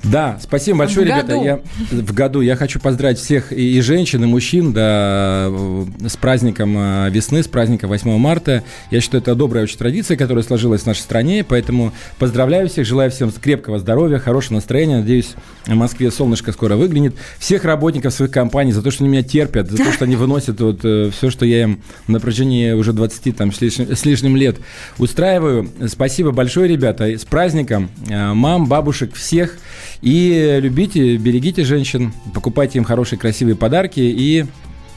Да, 0.04 0.39
спасибо 0.41 0.80
большое, 0.80 1.06
В 1.06 1.10
ребята. 1.10 1.28
году. 1.34 1.43
Я 1.43 1.60
в 1.91 2.13
году 2.13 2.41
я 2.41 2.56
хочу 2.56 2.80
поздравить 2.80 3.17
всех 3.19 3.52
и, 3.52 3.78
и 3.78 3.82
женщин, 3.82 4.24
и 4.24 4.28
мужчин, 4.28 4.74
да, 4.74 5.48
э, 5.50 5.86
с 6.08 6.15
праздником 6.17 6.76
э, 6.78 7.10
весны, 7.10 7.43
с 7.43 7.48
праздником 7.48 7.89
8 7.89 8.17
марта. 8.17 8.63
Я 8.91 9.02
считаю, 9.02 9.22
это 9.22 9.36
добрая 9.36 9.63
очень 9.63 9.78
традиция, 9.78 10.17
которая 10.17 10.43
сложилась 10.43 10.82
в 10.84 10.86
нашей 10.86 11.00
стране, 11.02 11.43
поэтому 11.43 11.93
поздравляю 12.17 12.67
всех, 12.69 12.86
желаю 12.86 13.12
всем 13.12 13.32
крепкого 13.32 13.80
здоровья, 13.80 14.19
хорошего 14.19 14.56
настроения. 14.56 14.99
Надеюсь, 15.00 15.36
в 15.66 15.76
Москве 15.76 16.12
солнышко 16.12 16.52
скоро 16.52 16.76
выглянет. 16.76 17.16
Всех 17.38 17.66
работников 17.66 18.14
своих 18.14 18.32
компаний 18.32 18.72
за 18.72 18.82
то, 18.82 18.92
что 18.92 19.04
они 19.04 19.12
меня 19.12 19.24
терпят, 19.24 19.70
за 19.70 19.78
то, 19.78 19.92
что 19.92 20.06
они 20.06 20.16
выносят 20.16 20.60
вот 20.62 20.80
все, 20.80 21.30
что 21.30 21.46
я 21.46 21.64
им 21.64 21.82
на 22.08 22.20
протяжении 22.20 22.72
уже 22.72 22.94
20 22.94 23.36
там, 23.36 23.52
с 23.52 23.62
лишним, 23.62 23.96
с 23.96 24.06
лишним 24.06 24.36
лет 24.36 24.58
устраиваю. 24.98 25.70
Спасибо 25.88 26.32
большое, 26.32 26.68
ребята. 26.68 27.06
С 27.06 27.26
праздником. 27.26 27.90
Э, 28.08 28.34
Мам, 28.34 28.68
бабушек, 28.68 29.14
всех. 29.16 29.58
И 30.02 30.60
любите, 30.62 31.18
берегите 31.18 31.64
женщин, 31.64 32.14
покупайте 32.34 32.78
им 32.78 32.84
хорошие, 32.84 33.20
красивые 33.20 33.56
подарки 33.56 34.00
и... 34.00 34.46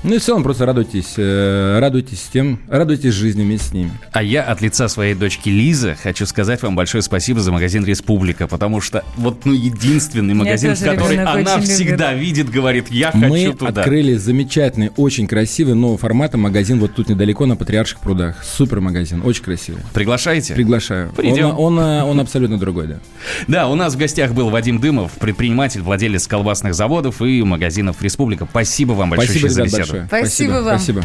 Ну 0.05 0.17
и 0.17 0.19
в 0.19 0.23
целом 0.23 0.43
просто 0.43 0.67
радуйтесь, 0.67 1.15
э, 1.17 1.79
радуйтесь 1.79 2.29
тем, 2.33 2.59
радуйтесь 2.69 3.15
жизни 3.15 3.43
вместе 3.43 3.69
с 3.69 3.73
ними. 3.73 3.93
А 4.11 4.23
я 4.23 4.43
от 4.43 4.61
лица 4.61 4.89
своей 4.89 5.15
дочки 5.15 5.49
Лизы 5.49 5.97
хочу 6.03 6.27
сказать 6.27 6.61
вам 6.63 6.75
большое 6.75 7.03
спасибо 7.03 7.41
за 7.41 7.53
магазин 7.53 7.85
«Республика», 7.85 8.49
потому 8.49 8.81
что 8.81 9.05
вот 9.17 9.45
ну 9.45 9.53
единственный 9.53 10.35
магазин, 10.35 10.75
в 10.75 10.81
который 10.83 11.19
она 11.19 11.61
всегда 11.61 12.15
видит, 12.15 12.51
говорит, 12.51 12.91
я 12.91 13.13
хочу 13.13 13.27
Мы 13.29 13.53
туда. 13.53 13.83
открыли 13.83 14.15
замечательный, 14.15 14.91
очень 14.97 15.29
красивый, 15.29 15.75
нового 15.75 15.99
формата 15.99 16.37
магазин 16.37 16.81
вот 16.81 16.95
тут 16.95 17.09
недалеко 17.09 17.47
на 17.47 17.55
Патриарших 17.55 18.01
прудах. 18.01 18.43
Супер 18.43 18.81
магазин, 18.81 19.23
очень 19.25 19.45
красивый. 19.45 19.83
Приглашаете? 19.95 20.55
Приглашаю. 20.55 21.13
Придем. 21.13 21.51
Он, 21.51 21.79
он, 21.79 21.81
э, 21.81 22.03
он 22.03 22.19
абсолютно 22.19 22.59
другой, 22.59 22.89
да. 22.89 22.97
Да, 23.47 23.69
у 23.69 23.77
нас 23.77 23.95
в 23.95 23.99
гостях 23.99 24.33
был 24.33 24.51
Вадим 24.51 24.81
Дымов, 24.81 25.13
предприниматель, 25.13 25.81
владелец 25.81 26.27
колбасных 26.27 26.75
заводов 26.75 27.23
и 27.23 27.43
магазинов 27.45 28.03
«Республика». 28.03 28.49
Спасибо 28.51 28.93
вам 28.95 29.11
большое 29.11 29.29
Спасибо, 29.29 29.49
за 29.49 29.63
беседу. 29.63 29.92
Большое. 29.93 30.07
Спасибо 30.07 30.53
вам. 30.53 30.79
Спасибо. 30.79 31.03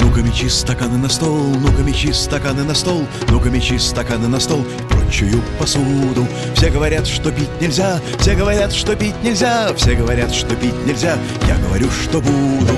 Ну-ка 0.00 0.22
мечи 0.22 0.48
стаканы 0.48 0.98
на 0.98 1.08
стол, 1.08 1.54
ну-ка 1.60 1.82
мечи 1.82 2.12
стаканы 2.12 2.64
на 2.64 2.74
стол, 2.74 3.06
ну-ка 3.28 3.50
мечи 3.50 3.78
стаканы 3.78 4.28
на 4.28 4.40
стол 4.40 4.64
прочую 4.88 5.42
посуду. 5.58 6.26
Все 6.54 6.70
говорят, 6.70 7.06
что 7.06 7.30
пить 7.30 7.50
нельзя, 7.60 8.00
все 8.18 8.34
говорят, 8.34 8.72
что 8.72 8.96
пить 8.96 9.14
нельзя, 9.22 9.72
все 9.74 9.94
говорят, 9.94 10.32
что 10.32 10.54
пить 10.56 10.86
нельзя, 10.86 11.18
я 11.46 11.56
говорю, 11.58 11.90
что 11.90 12.20
буду. 12.20 12.74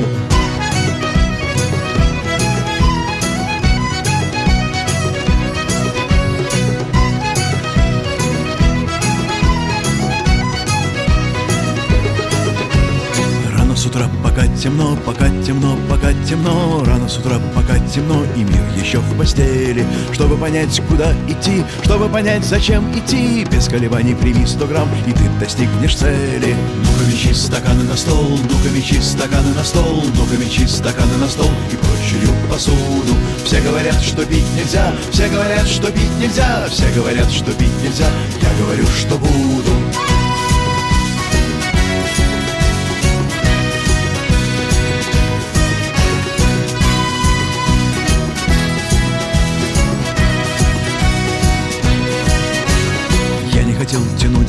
Темно, 14.69 14.99
пока 15.07 15.31
темно, 15.47 15.79
пока 15.89 16.13
темно. 16.29 16.85
Рано 16.85 17.09
с 17.09 17.17
утра, 17.17 17.41
пока 17.55 17.79
темно, 17.87 18.23
и 18.37 18.41
мир 18.41 18.63
еще 18.77 18.99
в 18.99 19.17
постели. 19.17 19.87
Чтобы 20.13 20.37
понять, 20.37 20.81
куда 20.89 21.15
идти, 21.27 21.65
чтобы 21.85 22.09
понять, 22.09 22.45
зачем 22.45 22.85
идти. 22.93 23.47
Без 23.51 23.67
колебаний 23.67 24.15
прими 24.15 24.45
100 24.45 24.67
грамм, 24.67 24.89
и 25.07 25.13
ты 25.13 25.25
достигнешь 25.41 25.97
цели. 25.97 26.55
Ну-ка 26.85 27.11
мечи 27.11 27.33
стаканы 27.33 27.85
на 27.85 27.97
стол, 27.97 28.39
ну-ка 28.43 28.69
мечи 28.75 29.01
стаканы 29.01 29.55
на 29.55 29.65
стол 29.65 30.05
Ну-ка 30.15 30.37
мечи 30.37 30.67
стаканы 30.67 31.17
на 31.17 31.29
стол 31.29 31.51
и 31.73 31.77
прочую 31.77 32.35
посуду. 32.51 33.17
Все 33.47 33.63
говорят, 33.63 34.01
что 34.03 34.27
пить 34.27 34.45
нельзя, 34.55 34.93
все 35.11 35.29
говорят, 35.29 35.67
что 35.67 35.91
пить 35.91 36.19
нельзя 36.21 36.67
Все 36.69 36.85
говорят, 36.95 37.31
что 37.31 37.51
пить 37.53 37.83
нельзя, 37.83 38.09
я 38.43 38.65
говорю, 38.65 38.85
что 38.87 39.17
буду 39.17 40.18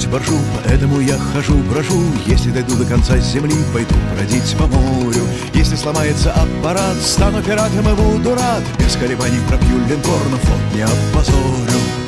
боржу, 0.10 0.38
поэтому 0.64 1.00
я 1.00 1.18
хожу, 1.18 1.56
брожу. 1.72 2.02
Если 2.26 2.52
дойду 2.52 2.76
до 2.76 2.86
конца 2.86 3.18
земли, 3.18 3.56
пойду 3.74 3.96
бродить 4.16 4.56
по 4.58 4.68
морю. 4.68 5.24
Если 5.54 5.76
сломается 5.76 6.32
аппарат, 6.34 6.98
стану 7.02 7.42
пиратом 7.42 7.90
и 7.90 7.96
буду 7.96 8.36
рад. 8.36 8.64
Без 8.78 8.96
колебаний 8.96 9.40
пропью 9.48 9.78
линкор, 9.88 10.22
но 10.30 10.38
флот 10.38 10.74
не 10.74 10.82
опозорю 10.82 11.99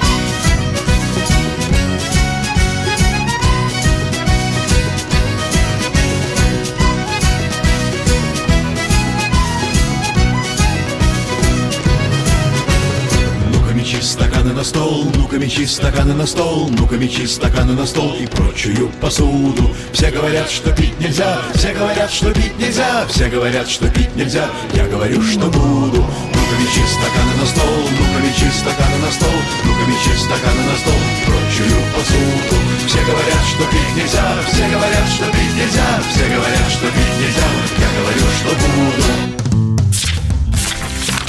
на 14.62 14.65
стол, 14.65 15.08
ну-ка 15.15 15.39
мечи 15.39 15.65
стаканы 15.65 16.13
на 16.13 16.28
стол, 16.28 16.69
ну-ка 16.69 16.95
мечи 16.95 17.26
стаканы 17.26 17.74
на 17.74 17.88
стол 17.88 18.13
и 18.13 18.28
прочую 18.28 18.89
посуду. 19.02 19.76
Все 19.91 20.12
говорят, 20.12 20.52
что 20.52 20.71
пить 20.71 21.00
нельзя, 21.00 21.41
все 21.56 21.74
говорят, 21.74 22.12
что 22.12 22.32
пить 22.32 22.56
нельзя, 22.60 23.08
все 23.08 23.28
говорят, 23.28 23.67
что 23.67 23.89
пить 23.89 24.15
нельзя, 24.15 24.47
я 24.76 24.86
говорю, 24.86 25.19
что 25.24 25.47
буду. 25.47 26.06
Ну-ка 26.36 26.56
мечи 26.62 26.84
стаканы 26.86 27.34
на 27.41 27.45
стол, 27.47 27.89
ну-ка 27.89 28.19
мечи 28.21 28.52
стаканы 28.52 28.97
на 29.02 29.12
стол, 29.12 29.39
ну-ка 29.65 29.84
мечи 29.89 30.13
стаканы 30.15 30.63
на 30.69 30.78
стол 30.78 30.93
и 30.93 31.26
прочую 31.26 31.82
посуду. 31.95 32.56
Все 32.86 33.02
говорят, 33.02 33.43
что 33.50 33.65
пить 33.65 33.95
нельзя, 33.97 34.28
все 34.45 34.69
говорят, 34.69 35.08
что 35.10 35.26
пить 35.26 35.56
нельзя, 35.58 35.89
все 36.13 36.26
говорят, 36.30 36.69
что 36.69 36.86
пить 36.86 37.17
нельзя, 37.17 37.50
я 37.80 37.89
говорю, 37.97 38.26
что 38.38 38.50
буду. 38.62 39.10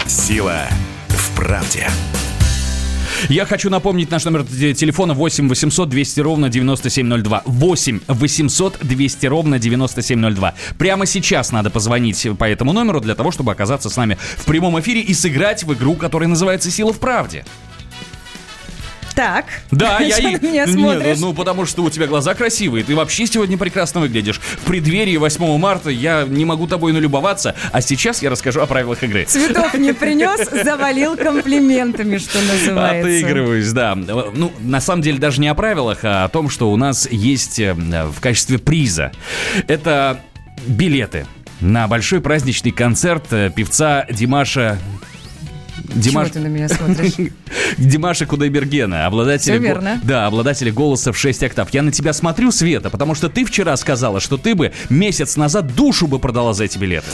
Сила 0.07 0.68
в 1.09 1.31
правде. 1.35 1.88
Я 3.28 3.44
хочу 3.46 3.70
напомнить 3.70 4.11
наш 4.11 4.24
номер 4.24 4.44
те- 4.44 4.74
телефона 4.74 5.14
8 5.14 5.48
800 5.48 5.88
200 5.88 6.20
ровно 6.20 6.48
9702. 6.48 7.42
8 7.46 8.00
800 8.08 8.78
200 8.82 9.26
ровно 9.26 9.58
9702. 9.58 10.54
Прямо 10.78 11.06
сейчас 11.06 11.52
надо 11.52 11.70
позвонить 11.70 12.26
по 12.38 12.44
этому 12.44 12.72
номеру 12.72 13.00
для 13.00 13.14
того, 13.14 13.30
чтобы 13.30 13.52
оказаться 13.52 13.88
с 13.90 13.96
нами 13.96 14.18
в 14.37 14.44
прямом 14.44 14.78
эфире 14.80 15.00
и 15.00 15.14
сыграть 15.14 15.64
в 15.64 15.72
игру, 15.74 15.94
которая 15.94 16.28
называется 16.28 16.70
«Сила 16.70 16.92
в 16.92 16.98
правде». 16.98 17.44
Так. 19.14 19.46
Да, 19.70 20.01
я 20.01 20.18
и... 20.18 20.38
меня 20.40 20.66
смотришь? 20.66 21.18
ну 21.18 21.33
потому 21.35 21.66
что 21.66 21.83
у 21.83 21.90
тебя 21.90 22.07
глаза 22.07 22.35
красивые, 22.35 22.85
ты 22.85 22.94
вообще 22.94 23.27
сегодня 23.27 23.59
прекрасно 23.59 24.01
выглядишь. 24.01 24.40
В 24.40 24.66
преддверии 24.66 25.16
8 25.16 25.59
марта 25.59 25.90
я 25.90 26.25
не 26.25 26.44
могу 26.44 26.66
тобой 26.66 26.92
налюбоваться, 26.92 27.55
а 27.72 27.81
сейчас 27.81 28.22
я 28.22 28.31
расскажу 28.31 28.61
о 28.61 28.66
правилах 28.66 29.03
игры. 29.03 29.25
Цветов 29.25 29.75
не 29.75 29.92
принес, 29.92 30.48
завалил 30.64 31.16
комплиментами, 31.16 32.18
что 32.18 32.38
называется. 32.40 33.09
Отыгрываюсь, 33.09 33.72
да. 33.72 33.94
Ну, 33.94 34.53
на 34.61 34.81
самом 34.81 35.03
деле, 35.03 35.18
даже 35.18 35.40
не 35.40 35.48
о 35.48 35.55
правилах, 35.55 36.01
а 36.03 36.25
о 36.25 36.29
том, 36.29 36.48
что 36.48 36.70
у 36.70 36.77
нас 36.77 37.09
есть 37.11 37.59
э, 37.59 37.75
в 37.75 38.20
качестве 38.20 38.59
приза. 38.59 39.12
Это 39.68 40.20
билеты 40.66 41.27
на 41.61 41.87
большой 41.87 42.20
праздничный 42.20 42.72
концерт 42.72 43.33
э, 43.33 43.51
певца 43.55 44.07
Димаша... 44.11 44.79
Чего 46.00 46.24
ты 46.24 46.40
на 46.40 46.46
меня 46.46 46.68
смотришь? 46.68 47.12
Димаша 47.78 48.26
Кудайбергена, 48.26 49.07
обладателя... 49.07 49.59
Го- 49.59 49.64
верно. 49.64 50.00
Да, 50.02 50.26
обладателя 50.26 50.72
голоса 50.72 51.12
в 51.12 51.18
6 51.18 51.42
октав. 51.42 51.72
Я 51.72 51.83
на 51.83 51.92
тебя 51.92 52.12
смотрю, 52.12 52.50
Света, 52.50 52.90
потому 52.90 53.14
что 53.14 53.28
ты 53.28 53.44
вчера 53.44 53.76
сказала, 53.76 54.20
что 54.20 54.37
ты 54.37 54.55
бы 54.55 54.72
месяц 54.88 55.37
назад 55.37 55.74
душу 55.74 56.07
бы 56.07 56.18
продала 56.18 56.52
за 56.52 56.64
эти 56.64 56.78
билеты. 56.78 57.07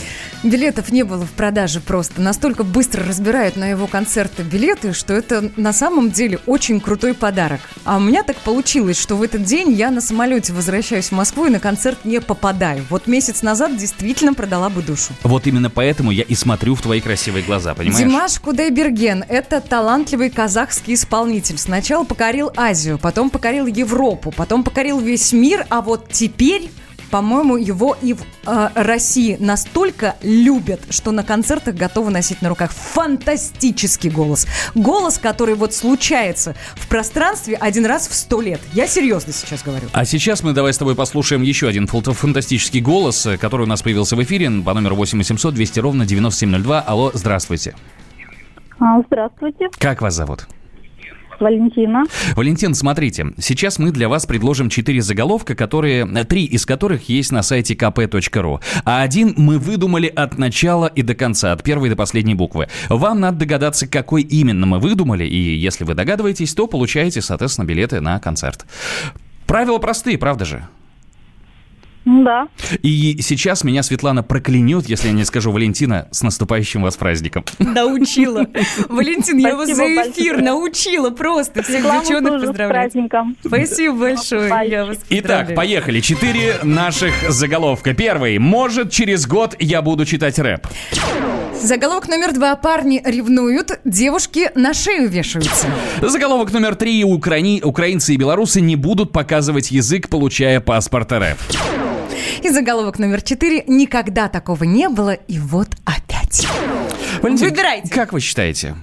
Билетов 0.43 0.91
не 0.93 1.03
было 1.03 1.25
в 1.25 1.31
продаже 1.31 1.81
просто. 1.81 2.21
Настолько 2.21 2.65
быстро 2.65 3.05
разбирают 3.05 3.57
на 3.57 3.67
его 3.71 3.87
концерты 3.87 4.43
билеты, 4.43 4.93
что 4.93 5.15
это 5.15 5.51
на 5.57 5.73
самом 5.73 6.11
деле 6.11 6.39
очень 6.47 6.81
крутой 6.81 7.15
подарок. 7.15 7.61
А 7.85 7.97
у 7.97 8.01
меня 8.01 8.23
так 8.23 8.37
получилось, 8.37 9.01
что 9.01 9.17
в 9.17 9.23
этот 9.23 9.45
день 9.45 9.73
я 9.73 9.91
на 9.91 10.01
самолете 10.01 10.53
возвращаюсь 10.53 11.07
в 11.09 11.13
Москву 11.13 11.47
и 11.47 11.51
на 11.51 11.61
концерт 11.61 12.05
не 12.05 12.21
попадаю. 12.21 12.85
Вот 12.91 13.07
месяц 13.07 13.43
назад 13.43 13.77
действительно 13.77 14.35
продала 14.35 14.69
бы 14.71 14.83
душу. 14.83 15.13
Вот 15.23 15.47
именно 15.47 15.71
поэтому 15.71 16.11
я 16.11 16.23
и 16.23 16.35
смотрю 16.35 16.75
в 16.75 16.83
твои 16.83 17.01
красивые 17.01 17.45
глаза, 17.45 17.75
понимаешь? 17.75 17.99
Димаш 17.99 18.41
Кудайберген– 18.69 19.25
это 19.31 19.63
талантливый 19.63 20.29
казахский 20.29 20.93
исполнитель. 20.93 21.57
Сначала 21.57 22.05
покорил 22.05 22.53
Азию, 22.55 22.99
потом 22.99 23.31
покорил 23.31 23.65
Европу, 23.65 24.31
потом 24.31 24.63
покорил 24.63 25.01
весь 25.01 25.33
мир, 25.33 25.67
а 25.71 25.81
вот 25.81 26.11
теперь... 26.13 26.71
По-моему, 27.11 27.57
его 27.57 27.97
и 28.03 28.13
в 28.13 28.21
э, 28.45 28.69
России 28.75 29.39
настолько 29.41 30.17
любят, 30.21 30.83
что 30.91 31.11
на 31.11 31.25
концертах 31.25 31.75
готовы 31.75 32.11
носить 32.11 32.43
на 32.43 32.51
руках. 32.51 32.71
Фантастический 32.71 34.11
голос. 34.11 34.47
Голос, 34.75 35.17
который 35.17 35.55
вот 35.55 35.73
случается 35.73 36.55
в 36.75 36.87
пространстве 36.87 37.57
один 37.57 37.87
раз 37.87 38.09
в 38.09 38.15
сто 38.15 38.43
лет. 38.43 38.61
Я 38.75 38.87
серьезно 38.87 39.33
сейчас 39.33 39.63
говорю. 39.63 39.89
А 39.95 40.05
сейчас 40.05 40.43
мы 40.43 40.53
давай 40.53 40.75
с 40.75 40.77
тобой 40.77 40.95
послушаем 40.95 41.41
еще 41.41 41.67
один 41.67 41.87
фантастический 41.87 42.83
голос, 42.83 43.25
э, 43.25 43.39
который 43.39 43.63
у 43.63 43.67
нас 43.67 43.81
появился 43.81 44.15
в 44.15 44.23
эфире 44.23 44.51
по 44.63 44.75
номеру 44.75 44.95
8 44.95 45.17
800 45.17 45.55
200 45.55 45.81
ровно 45.81 46.05
9702. 46.05 46.81
Алло, 46.83 47.11
здравствуйте. 47.15 47.75
А, 48.81 49.03
Здравствуйте, 49.07 49.69
Как 49.79 50.03
вас 50.03 50.15
зовут? 50.15 50.47
Валентина. 51.41 52.05
Валентин, 52.35 52.75
смотрите, 52.75 53.27
сейчас 53.39 53.79
мы 53.79 53.93
для 53.93 54.09
вас 54.09 54.27
предложим 54.27 54.69
четыре 54.69 55.01
заголовка, 55.01 55.55
которые, 55.55 56.05
э, 56.05 56.25
три 56.25 56.45
из 56.45 56.67
которых 56.67 57.09
есть 57.09 57.31
на 57.31 57.43
сайте 57.43 57.75
kp.ru, 57.75 58.61
а 58.85 59.03
один 59.03 59.35
мы 59.37 59.59
выдумали 59.59 60.09
от 60.09 60.37
начала 60.37 60.87
и 60.87 61.03
до 61.03 61.15
конца, 61.15 61.53
от 61.53 61.63
первой 61.63 61.91
до 61.91 61.97
последней 61.97 62.35
буквы. 62.35 62.69
Вам 62.89 63.21
надо 63.21 63.39
догадаться, 63.39 63.87
какой 63.87 64.23
именно 64.23 64.67
мы 64.67 64.81
выдумали, 64.81 65.25
и 65.25 65.57
если 65.57 65.85
вы 65.85 65.95
догадываетесь, 65.95 66.55
то 66.55 66.67
получаете, 66.67 67.23
соответственно, 67.23 67.67
билеты 67.67 68.01
на 68.01 68.19
концерт. 68.19 68.67
Правила 69.47 69.79
простые, 69.79 70.19
правда 70.19 70.45
же? 70.45 70.69
Да. 72.05 72.49
И 72.83 73.19
сейчас 73.21 73.65
меня 73.65 73.83
Светлана 73.83 74.23
проклянет, 74.23 74.89
если 74.89 75.09
я 75.09 75.13
не 75.15 75.25
скажу 75.25 75.53
Валентина, 75.53 76.09
с 76.11 76.23
наступающим 76.23 76.83
вас 76.83 76.97
праздником. 76.97 77.45
Научила. 77.59 78.47
Валентин, 78.89 79.39
я 79.39 79.57
вас 79.57 79.69
за 79.69 79.85
эфир 79.85 80.41
научила 80.41 81.11
просто. 81.11 81.63
Всех 81.63 81.83
девчонок 81.83 82.33
тоже 82.33 82.45
с 82.45 82.49
поздравляю. 82.49 82.91
праздником. 82.91 83.37
Спасибо 83.45 83.97
большое. 83.99 84.49
Я 84.69 84.87
вас 84.87 84.99
Итак, 85.11 85.23
поздравляю. 85.23 85.57
поехали. 85.57 86.01
Четыре 86.01 86.57
наших 86.63 87.13
заголовка. 87.29 87.95
Первый. 87.95 88.39
Может, 88.39 88.91
через 88.91 89.27
год 89.27 89.55
я 89.59 89.83
буду 89.83 90.05
читать 90.05 90.39
рэп. 90.39 90.67
Заголовок 91.63 92.09
номер 92.09 92.33
два. 92.33 92.55
Парни 92.57 93.03
ревнуют, 93.05 93.81
девушки 93.85 94.51
на 94.55 94.73
шею 94.75 95.09
вешаются. 95.09 95.67
Заголовок 96.01 96.53
номер 96.53 96.75
три. 96.77 97.03
Украни... 97.05 97.61
Украинцы 97.63 98.15
и 98.15 98.17
белорусы 98.17 98.61
не 98.61 98.77
будут 98.77 99.13
показывать 99.13 99.71
язык, 99.71 100.09
получая 100.09 100.61
паспорт 100.61 101.13
РФ. 101.13 101.78
И 102.43 102.51
заголовок 102.51 102.99
номер 102.99 103.23
четыре. 103.23 103.65
Никогда 103.67 104.29
такого 104.29 104.65
не 104.65 104.89
было, 104.89 105.13
и 105.13 105.39
вот 105.39 105.69
опять. 105.85 106.47
Валентин, 107.23 107.49
Выбирайте. 107.49 107.93
Как 107.93 108.13
вы 108.13 108.21
считаете? 108.21 108.77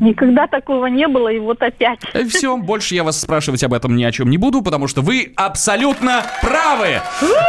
Никогда 0.00 0.46
такого 0.46 0.86
не 0.86 1.06
было, 1.06 1.28
и 1.28 1.38
вот 1.38 1.62
опять. 1.62 2.00
Все, 2.30 2.56
больше 2.56 2.94
я 2.94 3.04
вас 3.04 3.20
спрашивать 3.20 3.62
об 3.62 3.74
этом 3.74 3.94
ни 3.94 4.02
о 4.04 4.10
чем 4.10 4.30
не 4.30 4.38
буду, 4.38 4.62
потому 4.62 4.88
что 4.88 5.02
вы 5.02 5.32
абсолютно 5.36 6.24
правы. 6.40 7.00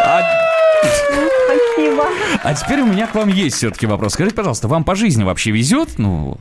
А, 0.04 0.22
Спасибо. 1.46 2.06
а 2.44 2.54
теперь 2.54 2.82
у 2.82 2.86
меня 2.86 3.08
к 3.08 3.16
вам 3.16 3.30
есть 3.30 3.56
все-таки 3.56 3.86
вопрос. 3.86 4.14
Скажите, 4.14 4.36
пожалуйста, 4.36 4.68
вам 4.68 4.84
по 4.84 4.96
жизни 4.96 5.24
вообще 5.24 5.52
везет? 5.52 5.98
Ну, 5.98 6.38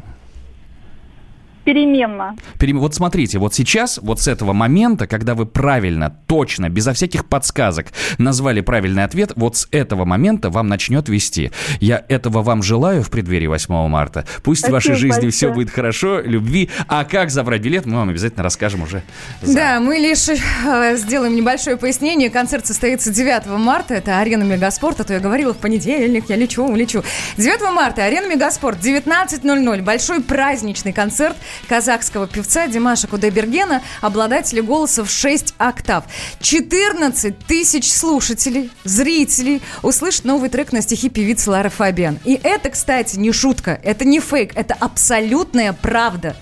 Переменно. 1.64 2.36
Перем- 2.58 2.78
Вот 2.78 2.94
смотрите, 2.94 3.38
вот 3.38 3.54
сейчас, 3.54 3.98
вот 4.02 4.20
с 4.20 4.28
этого 4.28 4.52
момента, 4.52 5.06
когда 5.06 5.34
вы 5.34 5.46
правильно, 5.46 6.14
точно, 6.26 6.68
безо 6.68 6.92
всяких 6.92 7.24
подсказок 7.26 7.86
назвали 8.18 8.60
правильный 8.60 9.04
ответ, 9.04 9.32
вот 9.36 9.56
с 9.56 9.68
этого 9.70 10.04
момента 10.04 10.50
вам 10.50 10.68
начнет 10.68 11.08
вести. 11.08 11.50
Я 11.80 12.04
этого 12.08 12.42
вам 12.42 12.62
желаю 12.62 13.02
в 13.02 13.10
преддверии 13.10 13.46
8 13.46 13.88
марта. 13.88 14.26
Пусть 14.42 14.66
в 14.68 14.70
вашей 14.70 14.94
Спасибо 14.94 15.14
жизни 15.14 15.30
все 15.30 15.46
большое. 15.48 15.54
будет 15.54 15.70
хорошо, 15.74 16.20
любви. 16.20 16.70
А 16.88 17.04
как 17.04 17.30
забрать 17.30 17.62
билет, 17.62 17.86
мы 17.86 17.96
вам 17.96 18.08
обязательно 18.10 18.42
расскажем 18.42 18.82
уже. 18.82 19.02
за- 19.42 19.54
Да, 19.54 19.80
мы 19.80 19.96
лишь 19.96 20.28
э, 20.28 20.96
сделаем 20.96 21.34
небольшое 21.34 21.76
пояснение. 21.76 22.28
Концерт 22.30 22.66
состоится 22.66 23.10
9 23.10 23.46
марта. 23.58 23.94
Это 23.94 24.18
арена 24.18 24.42
Мегаспорт. 24.42 25.00
А 25.00 25.04
то 25.04 25.14
я 25.14 25.20
говорила 25.20 25.54
в 25.54 25.58
понедельник, 25.58 26.24
я 26.28 26.36
лечу, 26.36 26.74
лечу. 26.74 27.02
9 27.38 27.72
марта, 27.74 28.04
арена 28.04 28.26
Мегаспорт, 28.28 28.78
19.00. 28.84 29.82
Большой 29.82 30.20
праздничный 30.22 30.92
концерт 30.92 31.36
казахского 31.68 32.26
певца 32.26 32.66
Димаша 32.66 33.06
Кудайбергена, 33.06 33.82
обладателя 34.00 34.62
голоса 34.62 35.04
в 35.04 35.10
6 35.10 35.54
октав. 35.58 36.04
14 36.40 37.38
тысяч 37.38 37.92
слушателей, 37.92 38.70
зрителей 38.84 39.62
услышат 39.82 40.24
новый 40.24 40.48
трек 40.48 40.72
на 40.72 40.82
стихи 40.82 41.08
певицы 41.08 41.50
Лары 41.50 41.70
Фабиан. 41.70 42.18
И 42.24 42.38
это, 42.42 42.70
кстати, 42.70 43.16
не 43.16 43.32
шутка, 43.32 43.78
это 43.82 44.04
не 44.04 44.20
фейк, 44.20 44.52
это 44.54 44.74
абсолютная 44.74 45.72
правда. 45.72 46.36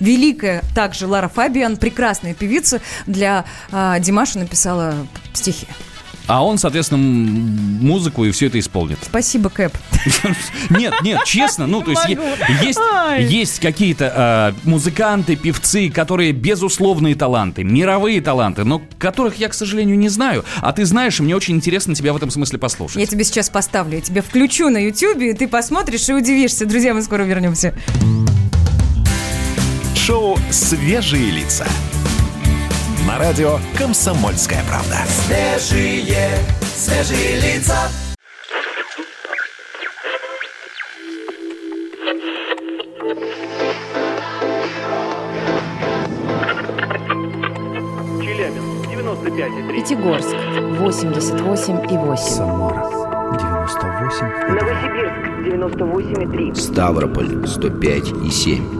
Великая 0.00 0.62
также 0.74 1.06
Лара 1.06 1.28
Фабиан, 1.28 1.76
прекрасная 1.76 2.34
певица, 2.34 2.80
для 3.06 3.44
а, 3.70 3.98
Димаша 3.98 4.38
написала 4.38 5.06
стихи. 5.34 5.68
А 6.30 6.44
он, 6.44 6.58
соответственно, 6.58 7.02
музыку 7.02 8.24
и 8.24 8.30
все 8.30 8.46
это 8.46 8.60
исполнит. 8.60 8.98
Спасибо, 9.02 9.50
Кэп. 9.50 9.76
Нет, 10.70 10.94
нет, 11.02 11.24
честно, 11.24 11.66
ну, 11.66 11.82
то 11.82 11.90
есть 11.90 12.08
есть, 12.62 12.78
есть 13.18 13.58
какие-то 13.58 14.54
э, 14.54 14.68
музыканты, 14.68 15.34
певцы, 15.34 15.90
которые 15.90 16.30
безусловные 16.32 17.16
таланты, 17.16 17.64
мировые 17.64 18.20
таланты, 18.20 18.62
но 18.64 18.80
которых 18.98 19.36
я, 19.36 19.48
к 19.48 19.54
сожалению, 19.54 19.98
не 19.98 20.08
знаю. 20.08 20.44
А 20.62 20.72
ты 20.72 20.84
знаешь, 20.86 21.18
и 21.18 21.22
мне 21.24 21.34
очень 21.34 21.56
интересно 21.56 21.96
тебя 21.96 22.12
в 22.12 22.16
этом 22.16 22.30
смысле 22.30 22.60
послушать. 22.60 22.98
Я 22.98 23.06
тебе 23.06 23.24
сейчас 23.24 23.50
поставлю, 23.50 23.96
я 23.96 24.00
тебе 24.00 24.22
включу 24.22 24.68
на 24.68 24.78
Ютьюбе, 24.78 25.30
и 25.30 25.34
ты 25.34 25.48
посмотришь 25.48 26.08
и 26.08 26.14
удивишься. 26.14 26.64
Друзья, 26.64 26.94
мы 26.94 27.02
скоро 27.02 27.24
вернемся. 27.24 27.74
Шоу 29.96 30.38
«Свежие 30.50 31.30
лица». 31.32 31.66
На 33.10 33.18
радио 33.18 33.58
«Комсомольская 33.76 34.62
правда». 34.68 34.98
Свежие, 35.08 36.28
свежие 36.62 37.40
лица. 37.40 37.74
Челябинск, 48.22 48.86
95,3. 48.86 49.72
Пятигорск 49.74 50.36
88 50.78 51.92
и 51.92 51.96
8. 51.96 52.16
Самара 52.16 52.88
98 53.32 54.26
Новосибирск, 54.54 55.24
98,3. 55.48 56.54
Ставрополь 56.54 57.44
105 57.44 58.12
и 58.24 58.30
7. 58.30 58.79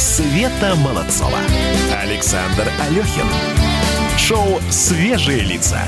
Света 0.00 0.74
Молодцова. 0.76 1.36
Александр 2.02 2.66
Алехин. 2.88 3.26
Шоу 4.16 4.58
«Свежие 4.70 5.40
лица». 5.40 5.78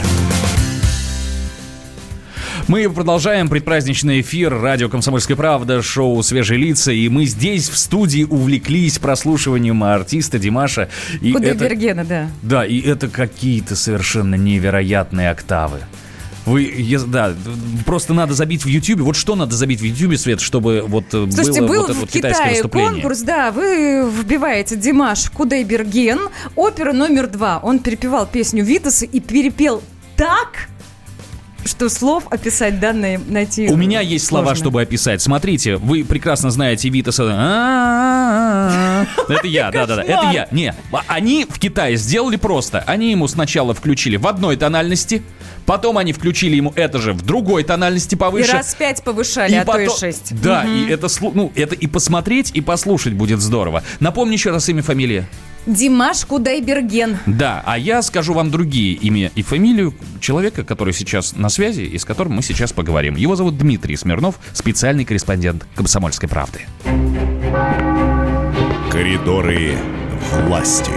Мы 2.68 2.90
продолжаем 2.90 3.48
предпраздничный 3.48 4.20
эфир 4.20 4.52
радио 4.60 4.90
«Комсомольская 4.90 5.34
правда», 5.34 5.80
шоу 5.80 6.22
«Свежие 6.22 6.60
лица», 6.60 6.92
и 6.92 7.08
мы 7.08 7.24
здесь 7.24 7.70
в 7.70 7.78
студии 7.78 8.24
увлеклись 8.24 8.98
прослушиванием 8.98 9.82
артиста 9.82 10.38
Димаша. 10.38 10.90
И 11.22 11.30
это, 11.30 11.38
Кудайбергена, 11.38 12.04
да. 12.04 12.28
да, 12.42 12.66
и 12.66 12.82
это 12.82 13.08
какие-то 13.08 13.76
совершенно 13.76 14.34
невероятные 14.34 15.30
октавы. 15.30 15.78
Вы, 16.44 16.98
да, 17.06 17.34
просто 17.86 18.14
надо 18.14 18.34
забить 18.34 18.64
в 18.64 18.68
Ютьюбе. 18.68 19.02
Вот 19.02 19.16
что 19.16 19.36
надо 19.36 19.54
забить 19.54 19.80
в 19.80 19.84
Ютьюбе, 19.84 20.18
Свет, 20.18 20.40
чтобы 20.40 20.84
вот 20.86 21.04
э, 21.12 21.28
Слушайте, 21.30 21.60
было 21.60 21.68
был 21.68 21.80
вот 21.82 21.90
это 21.90 22.00
вот 22.00 22.10
китайское 22.10 22.46
Китае 22.46 22.62
выступление? 22.62 22.92
конкурс, 22.94 23.20
да, 23.20 23.50
вы 23.52 24.10
вбиваете 24.10 24.76
Димаш 24.76 25.30
Кудайберген, 25.30 26.20
опера 26.56 26.92
номер 26.92 27.28
два. 27.28 27.60
Он 27.62 27.78
перепевал 27.78 28.26
песню 28.26 28.64
Витаса 28.64 29.04
и 29.04 29.20
перепел 29.20 29.82
так, 30.16 30.68
что 31.64 31.88
слов 31.88 32.24
описать 32.30 32.80
данные 32.80 33.20
найти 33.26 33.68
У 33.68 33.76
меня 33.76 34.00
есть 34.00 34.26
слова, 34.26 34.46
сложно. 34.46 34.62
чтобы 34.64 34.82
описать. 34.82 35.20
Смотрите, 35.22 35.76
вы 35.76 36.04
прекрасно 36.04 36.50
знаете 36.50 36.88
Витаса. 36.88 37.24
А-а-а. 37.32 39.06
Это 39.28 39.46
я, 39.46 39.70
да-да-да, 39.70 40.02
это 40.02 40.30
я. 40.32 40.48
Не, 40.50 40.74
а- 40.92 41.02
они 41.08 41.46
в 41.48 41.58
Китае 41.58 41.96
сделали 41.96 42.36
просто. 42.36 42.80
Они 42.86 43.10
ему 43.10 43.28
сначала 43.28 43.74
включили 43.74 44.16
в 44.16 44.26
одной 44.26 44.56
тональности, 44.56 45.22
потом 45.66 45.98
они 45.98 46.12
включили 46.12 46.56
ему 46.56 46.72
это 46.76 46.98
же 46.98 47.12
в 47.12 47.22
другой 47.22 47.64
тональности 47.64 48.14
И 48.14 48.18
повыше. 48.18 48.52
раз 48.52 48.74
пять 48.74 49.02
повышали, 49.02 49.54
а 49.54 49.64
то 49.64 49.78
и 49.78 49.88
шесть. 49.88 50.40
Да, 50.42 50.64
и 50.64 50.88
это, 50.88 51.08
ну, 51.20 51.52
это 51.54 51.74
и 51.74 51.86
посмотреть, 51.86 52.50
и 52.54 52.60
послушать 52.60 53.12
будет 53.14 53.40
здорово. 53.40 53.82
Напомни 54.00 54.34
еще 54.34 54.50
раз 54.50 54.68
имя, 54.68 54.82
фамилия. 54.82 55.26
Димаш 55.66 56.24
Кудайберген. 56.24 57.18
Да, 57.26 57.62
а 57.64 57.78
я 57.78 58.02
скажу 58.02 58.34
вам 58.34 58.50
другие 58.50 58.94
имя 58.94 59.30
и 59.34 59.42
фамилию 59.42 59.94
человека, 60.20 60.64
который 60.64 60.92
сейчас 60.92 61.36
на 61.36 61.48
связи 61.48 61.82
и 61.82 61.98
с 61.98 62.04
которым 62.04 62.34
мы 62.34 62.42
сейчас 62.42 62.72
поговорим. 62.72 63.16
Его 63.16 63.36
зовут 63.36 63.58
Дмитрий 63.58 63.96
Смирнов, 63.96 64.38
специальный 64.52 65.04
корреспондент 65.04 65.66
«Комсомольской 65.74 66.28
правды». 66.28 66.60
Коридоры 68.90 69.76
власти. 70.46 70.92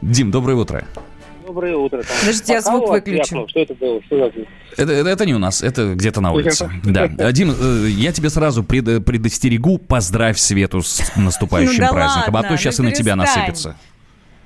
Дим, 0.00 0.30
доброе 0.30 0.54
утро. 0.54 0.86
Доброе 1.48 1.76
утро. 1.76 2.02
Там 2.02 2.16
Подождите, 2.20 2.52
я 2.52 2.60
звук 2.60 2.90
выключу. 2.90 3.46
Что 3.48 3.60
это 3.60 3.74
было? 3.74 4.02
Что 4.04 4.18
за 4.18 4.30
звук? 4.32 4.46
Это, 4.76 4.92
это- 4.92 5.08
это 5.08 5.24
не 5.26 5.34
у 5.34 5.38
нас, 5.38 5.62
это 5.62 5.94
где-то 5.94 6.20
на 6.20 6.32
улице. 6.32 6.70
Да. 6.84 7.10
А, 7.18 7.32
Дим, 7.32 7.52
э, 7.58 7.88
я 7.88 8.12
тебе 8.12 8.28
сразу 8.28 8.62
пред- 8.62 9.02
предостерегу, 9.04 9.78
поздравь 9.78 10.36
Свету 10.38 10.82
с 10.82 11.00
наступающим 11.16 11.72
Ну 11.84 11.86
да 11.88 11.92
праздником, 11.92 12.34
а 12.36 12.40
ладно, 12.40 12.50
то 12.50 12.56
сейчас 12.58 12.78
ну 12.78 12.84
и 12.84 12.88
на 12.88 12.92
тебя 12.94 13.16
насыпется. 13.16 13.76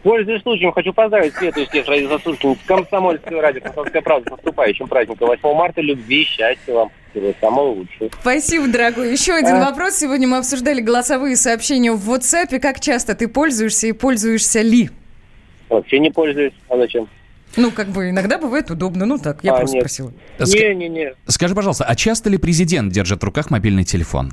Пользуясь 0.05 0.43
случаем, 0.43 0.71
хочу 0.73 0.93
поздравить 0.93 1.35
Свету 1.35 1.61
и 1.61 1.67
всех 1.67 1.88
радиослушателей 1.88 2.57
Комсомольского 2.67 3.43
радио 3.43 3.61
«Комсомольская 3.62 4.03
правда» 4.03 4.29
с 4.29 4.31
наступающим 4.33 4.87
праздником 4.87 5.27
8 5.29 5.55
марта. 5.55 5.81
Любви, 5.81 6.25
счастья 6.25 6.73
вам. 6.73 6.91
Всего 7.11 7.33
самого 7.41 7.69
лучшего. 7.75 8.11
Спасибо, 8.21 8.69
дорогой. 8.69 9.12
Еще 9.12 9.33
один 9.33 9.57
А. 9.57 9.67
вопрос. 9.71 9.97
Сегодня 9.97 10.27
мы 10.29 10.38
обсуждали 10.38 10.81
голосовые 10.81 11.35
сообщения 11.37 11.93
в 11.93 12.09
WhatsApp. 12.11 12.59
Как 12.61 12.79
часто 12.81 13.15
ты 13.17 13.27
пользуешься 13.29 13.88
и 13.88 13.93
пользуешься 13.93 14.61
ли? 14.62 14.91
Вообще 15.72 15.98
не 15.98 16.11
пользуюсь. 16.11 16.52
А 16.68 16.76
зачем? 16.76 17.08
Ну, 17.56 17.70
как 17.70 17.88
бы 17.88 18.11
иногда 18.11 18.38
бывает 18.38 18.70
удобно. 18.70 19.06
Ну 19.06 19.18
так, 19.18 19.42
я 19.42 19.52
А, 19.54 19.58
просто 19.58 19.76
нет. 19.76 19.82
спросила. 19.82 20.12
Не-не-не. 20.38 21.14
Скажи, 21.26 21.54
пожалуйста, 21.54 21.85
а 21.85 21.94
часто 21.96 22.30
ли 22.30 22.38
президент 22.38 22.92
держит 22.92 23.20
в 23.20 23.24
руках 23.24 23.50
мобильный 23.50 23.85
телефон? 23.85 24.32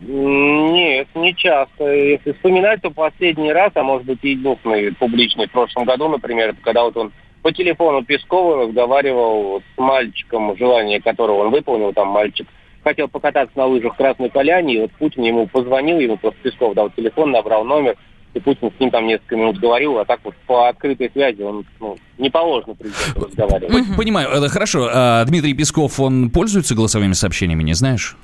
Нет, 0.00 1.08
не 1.14 1.34
часто. 1.34 1.92
Если 1.92 2.32
вспоминать, 2.32 2.82
то 2.82 2.90
последний 2.90 3.52
раз, 3.52 3.72
а 3.74 3.82
может 3.82 4.06
быть 4.06 4.18
и 4.22 4.30
единственный 4.30 4.92
публичный 4.94 5.48
в 5.48 5.50
прошлом 5.52 5.84
году, 5.84 6.08
например, 6.08 6.50
это 6.50 6.58
когда 6.62 6.84
вот 6.84 6.96
он 6.96 7.12
по 7.42 7.52
телефону 7.52 8.04
Пескова 8.04 8.66
разговаривал 8.66 9.60
с 9.74 9.78
мальчиком, 9.78 10.56
желание 10.56 11.00
которого 11.00 11.44
он 11.46 11.50
выполнил, 11.50 11.92
там 11.92 12.08
мальчик 12.08 12.46
хотел 12.84 13.08
покататься 13.08 13.58
на 13.58 13.66
лыжах 13.66 13.94
в 13.94 13.96
Красной 13.96 14.30
Поляне, 14.30 14.74
и 14.74 14.80
вот 14.82 14.92
Путин 14.92 15.24
ему 15.24 15.46
позвонил, 15.48 15.98
ему 15.98 16.16
просто 16.16 16.38
Песков 16.42 16.74
дал 16.74 16.90
телефон, 16.90 17.32
набрал 17.32 17.64
номер, 17.64 17.96
и 18.34 18.40
Путин 18.40 18.70
с 18.76 18.80
ним 18.80 18.90
там 18.90 19.06
несколько 19.06 19.36
минут 19.36 19.58
говорил, 19.58 19.98
а 19.98 20.04
так 20.04 20.20
вот 20.24 20.34
по 20.46 20.68
открытой 20.68 21.10
связи 21.12 21.42
он, 21.42 21.64
ну, 21.80 21.96
не 22.18 22.30
положено 22.30 22.74
президенту 22.74 23.26
разговаривать. 23.26 23.88
П- 23.88 23.94
Понимаю, 23.96 24.28
это 24.30 24.48
хорошо. 24.48 24.88
А 24.92 25.24
Дмитрий 25.24 25.54
Песков, 25.54 25.98
он 26.00 26.30
пользуется 26.30 26.74
голосовыми 26.74 27.12
сообщениями, 27.14 27.62
не 27.62 27.74
знаешь? 27.74 28.16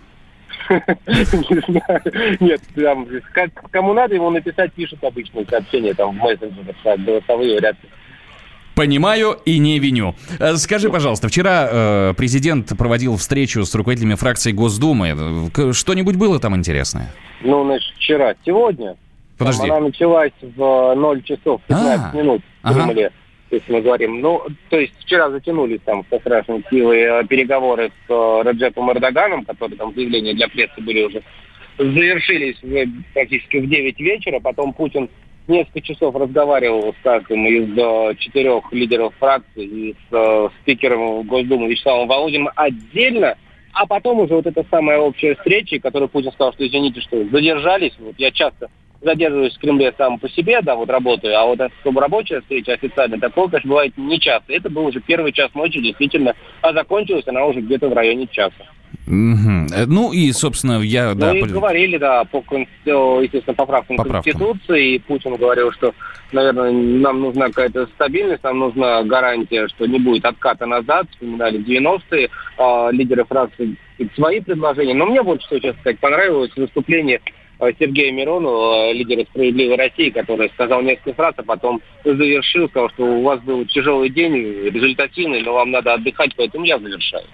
Не 0.71 1.25
знаю. 1.81 2.37
Нет, 2.41 2.61
там, 2.75 3.07
как, 3.33 3.51
кому 3.71 3.93
надо 3.93 4.15
ему 4.15 4.31
написать, 4.31 4.73
пишут 4.73 5.03
обычные 5.05 5.45
сообщения 5.47 5.95
там 5.95 6.11
в 6.19 6.23
мессенджерах, 6.23 6.77
голосовые 7.05 7.59
вряд 7.59 7.77
ли. 7.83 7.89
Понимаю 8.75 9.39
и 9.45 9.59
не 9.59 9.79
виню. 9.79 10.17
Э, 10.41 10.57
Скажи, 10.57 10.91
пожалуйста, 10.91 11.29
вчера 11.29 11.69
э, 11.71 12.15
президент 12.17 12.77
проводил 12.77 13.17
встречу 13.17 13.65
с 13.65 13.73
руководителями 13.75 14.15
фракции 14.17 14.51
Госдумы. 14.51 15.51
Э, 15.57 15.73
Что-нибудь 15.73 16.17
было 16.17 16.41
там 16.41 16.57
интересное? 16.57 17.13
Ну, 17.43 17.65
значит, 17.65 17.95
вчера, 17.97 18.35
сегодня. 18.45 18.97
Подожди. 19.39 19.63
Там 19.63 19.73
она 19.73 19.87
началась 19.87 20.33
в 20.41 20.95
0 20.95 21.23
часов 21.23 21.61
15 21.69 22.15
А, 22.15 22.17
минут 22.17 22.43
в 22.63 22.67
ага. 22.67 22.85
Кремле, 22.85 23.13
если 23.51 23.73
мы 23.73 23.83
говорим. 23.83 24.21
Ну, 24.21 24.43
то 24.71 24.79
есть 24.79 24.95
вчера 25.01 25.31
затянулись 25.31 25.81
там 25.85 26.05
со 26.11 26.19
страшной 26.19 26.65
силой 26.71 27.01
э, 27.01 27.25
переговоры 27.27 27.91
с 28.07 28.11
э, 28.11 28.43
Раджепом 28.43 28.91
Эрдоганом, 28.93 29.45
которые 29.45 29.77
там 29.77 29.95
заявления 29.95 30.35
для 30.35 30.49
прессы 30.49 30.81
были 30.81 31.05
уже 31.05 31.23
завершились 31.79 32.63
уже 32.63 32.87
практически 33.13 33.59
в 33.59 33.69
9 33.69 33.99
вечера. 34.01 34.41
Потом 34.41 34.73
Путин 34.73 35.09
несколько 35.49 35.81
часов 35.81 36.15
разговаривал 36.15 36.95
с 36.95 37.03
каждым 37.03 37.47
из 37.47 37.77
э, 37.77 38.15
четырех 38.19 38.73
лидеров 38.73 39.15
фракции 39.19 39.65
и 39.65 39.93
с 39.93 40.13
э, 40.13 40.49
спикером 40.63 41.27
Госдумы 41.27 41.69
Вячеславом 41.69 42.09
Володиным 42.09 42.51
отдельно. 42.55 43.37
А 43.73 43.87
потом 43.87 44.21
уже 44.21 44.35
вот 44.35 44.47
эта 44.47 44.65
самая 44.71 44.99
общая 44.99 45.35
встреча, 45.35 45.81
которую 45.81 46.09
Путин 46.09 46.31
сказал, 46.33 46.53
что 46.53 46.67
извините, 46.67 47.01
что 47.01 47.25
задержались. 47.25 47.93
Вот 47.99 48.15
я 48.19 48.31
часто 48.31 48.71
задерживаюсь 49.05 49.55
в 49.55 49.61
Кремле 49.61 49.95
сам 49.97 50.19
по 50.19 50.29
себе, 50.29 50.61
да, 50.63 50.75
вот 50.75 50.91
работаю, 50.91 51.39
а 51.39 51.47
вот 51.47 51.61
чтобы 51.81 52.01
рабочая 52.01 52.41
встреча 52.41 52.73
официально, 52.73 53.21
такое, 53.21 53.49
конечно, 53.49 53.69
бывает 53.69 53.93
не 53.97 54.19
часто. 54.19 54.53
Это 54.53 54.71
был 54.71 54.87
уже 54.87 55.01
первый 55.01 55.33
час 55.33 55.55
ночи, 55.55 55.81
действительно, 55.81 56.35
а 56.63 56.73
закончилась 56.73 57.27
она 57.27 57.45
уже 57.45 57.61
где-то 57.61 57.89
в 57.89 57.93
районе 57.93 58.27
часа. 58.27 58.65
Э, 59.07 59.87
Ну 59.87 60.13
и, 60.13 60.33
собственно, 60.33 60.81
я... 60.81 61.11
Ну 61.11 61.21
да, 61.21 61.37
и 61.37 61.43
говорили, 61.43 61.99
да, 61.99 62.25
по, 62.25 62.43
э, 62.49 62.65
естественно, 62.87 63.55
поправкам 63.55 63.97
Поправкам. 63.97 64.23
Конституции, 64.23 64.95
и 64.95 64.99
Путин 64.99 65.37
говорил, 65.37 65.73
что, 65.73 65.95
наверное, 66.33 66.73
нам 66.73 67.21
нужна 67.21 67.49
какая-то 67.49 67.87
стабильность, 67.95 68.43
нам 68.45 68.59
нужна 68.59 69.03
гарантия, 69.03 69.69
что 69.69 69.87
не 69.87 69.99
будет 69.99 70.25
отката 70.25 70.67
назад, 70.67 71.07
вспоминали 71.11 71.59
90-е, 71.59 72.31
а, 72.57 72.91
лидеры 72.91 73.25
фракции 73.25 73.77
свои 74.15 74.41
предложения. 74.41 74.95
Но 74.95 75.07
мне 75.07 75.23
больше 75.23 75.47
всего, 75.47 75.61
честно 75.61 75.81
сказать, 75.81 76.01
понравилось 76.01 76.51
выступление 76.57 77.19
э, 77.19 77.44
Сергея 77.79 78.13
Миронова, 78.13 78.91
э, 78.91 78.93
лидера 78.95 79.25
«Справедливой 79.31 79.77
России», 79.77 80.11
который 80.11 80.51
сказал 80.51 80.83
несколько 80.83 81.15
фраз, 81.15 81.35
а 81.39 81.43
потом 81.43 81.81
завершил, 82.05 82.69
сказал, 82.69 82.91
что 82.91 83.05
у 83.05 83.23
вас 83.23 83.41
был 83.41 83.65
тяжелый 83.67 84.11
день, 84.11 84.35
результативный, 84.35 85.43
но 85.43 85.55
вам 85.55 85.71
надо 85.71 85.95
отдыхать, 85.95 86.33
поэтому 86.37 86.65
я 86.65 86.79
завершаю. 86.79 87.25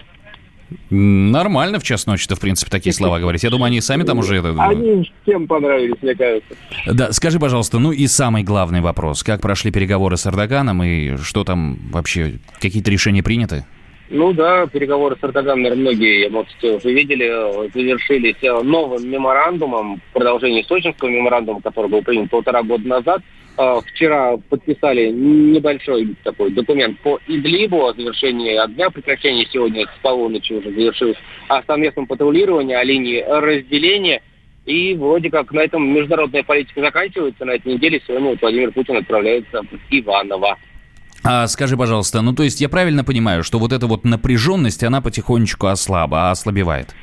Нормально 0.89 1.79
в 1.79 1.83
час 1.83 2.05
ночи-то, 2.05 2.35
в 2.35 2.39
принципе, 2.39 2.71
такие 2.71 2.93
слова 2.93 3.19
говорить. 3.19 3.43
Я 3.43 3.49
думаю, 3.49 3.67
они 3.67 3.81
сами 3.81 4.03
там 4.03 4.19
уже... 4.19 4.37
это- 4.37 4.51
Они 4.59 5.09
всем 5.23 5.45
понравились, 5.47 5.95
мне 6.01 6.15
кажется. 6.15 6.55
Да, 6.85 7.11
скажи, 7.11 7.39
пожалуйста, 7.39 7.77
ну 7.79 7.91
и 7.91 8.07
самый 8.07 8.43
главный 8.43 8.79
вопрос. 8.79 9.23
Как 9.23 9.41
прошли 9.41 9.71
переговоры 9.71 10.15
с 10.15 10.25
Эрдоганом 10.27 10.81
и 10.83 11.17
что 11.17 11.43
там 11.43 11.77
вообще, 11.91 12.35
какие-то 12.61 12.89
решения 12.89 13.21
приняты? 13.23 13.65
Ну 14.13 14.33
да, 14.33 14.67
переговоры 14.67 15.15
с 15.15 15.23
Эрдоганом, 15.23 15.61
наверное, 15.61 15.93
многие 15.93 16.27
эмоции 16.27 16.75
уже 16.75 16.91
видели, 16.91 17.27
завершились 17.73 18.35
э, 18.41 18.61
новым 18.61 19.09
меморандумом, 19.09 20.01
в 20.09 20.13
продолжении 20.13 20.63
сочинского 20.63 21.07
меморандума, 21.07 21.61
который 21.61 21.89
был 21.89 22.01
принят 22.01 22.29
полтора 22.29 22.61
года 22.61 22.85
назад. 22.85 23.21
Э, 23.57 23.79
Вчера 23.85 24.35
подписали 24.49 25.11
небольшой 25.11 26.13
такой 26.25 26.51
документ 26.51 26.99
по 26.99 27.21
Идлибу 27.25 27.85
о 27.85 27.93
завершении 27.93 28.57
огня, 28.57 28.89
прекращении 28.89 29.47
сегодня 29.49 29.85
с 29.85 30.01
полуночи 30.01 30.51
уже 30.51 30.71
завершилось, 30.71 31.17
о 31.47 31.63
совместном 31.63 32.05
патрулировании, 32.05 32.75
о 32.75 32.83
линии 32.83 33.23
разделения. 33.25 34.21
И 34.65 34.93
вроде 34.93 35.29
как 35.29 35.53
на 35.53 35.61
этом 35.61 35.87
международная 35.87 36.43
политика 36.43 36.81
заканчивается. 36.81 37.45
На 37.45 37.51
этой 37.51 37.75
неделе 37.75 38.01
сегодня 38.05 38.31
вот 38.31 38.41
Владимир 38.41 38.73
Путин 38.73 38.97
отправляется 38.97 39.61
в 39.61 39.79
Иваново. 39.89 40.57
А 41.23 41.47
скажи, 41.47 41.77
пожалуйста, 41.77 42.21
ну 42.21 42.33
то 42.33 42.43
есть 42.43 42.61
я 42.61 42.69
правильно 42.69 43.03
понимаю, 43.03 43.43
что 43.43 43.59
вот 43.59 43.73
эта 43.73 43.87
вот 43.87 44.03
напряженность, 44.05 44.83
она 44.83 45.01
потихонечку 45.01 45.67
ослаба, 45.67 46.31
ослабевает? 46.31 46.95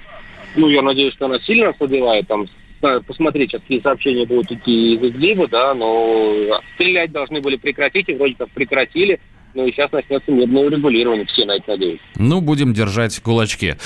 Ну, 0.57 0.68
я 0.68 0.83
надеюсь, 0.83 1.14
что 1.14 1.26
она 1.26 1.38
сильно 1.40 1.68
ослабевает. 1.68 2.26
Там, 2.26 2.46
э, 2.83 3.00
посмотреть, 3.07 3.50
сейчас 3.50 3.62
какие 3.62 3.81
сообщения 3.81 4.26
будут 4.26 4.50
идти 4.50 4.94
из 4.94 5.02
Идлиба, 5.02 5.46
да, 5.46 5.74
но 5.74 6.61
стрелять 6.74 7.12
должны 7.12 7.40
были 7.40 7.57
прекратить, 7.57 8.09
и 8.09 8.14
вроде 8.14 8.35
как 8.35 8.50
прекратили. 8.50 9.20
Ну 9.54 9.66
и 9.66 9.72
сейчас 9.72 9.92
начнется 9.92 10.31
мирное 10.33 10.66
урегулирование, 10.66 11.26
все 11.26 11.44
на 11.44 11.57
это 11.57 11.70
надеются. 11.70 12.07
Ну, 12.16 12.40
будем 12.40 12.72
держать 12.72 13.18
кулачки. 13.20 13.76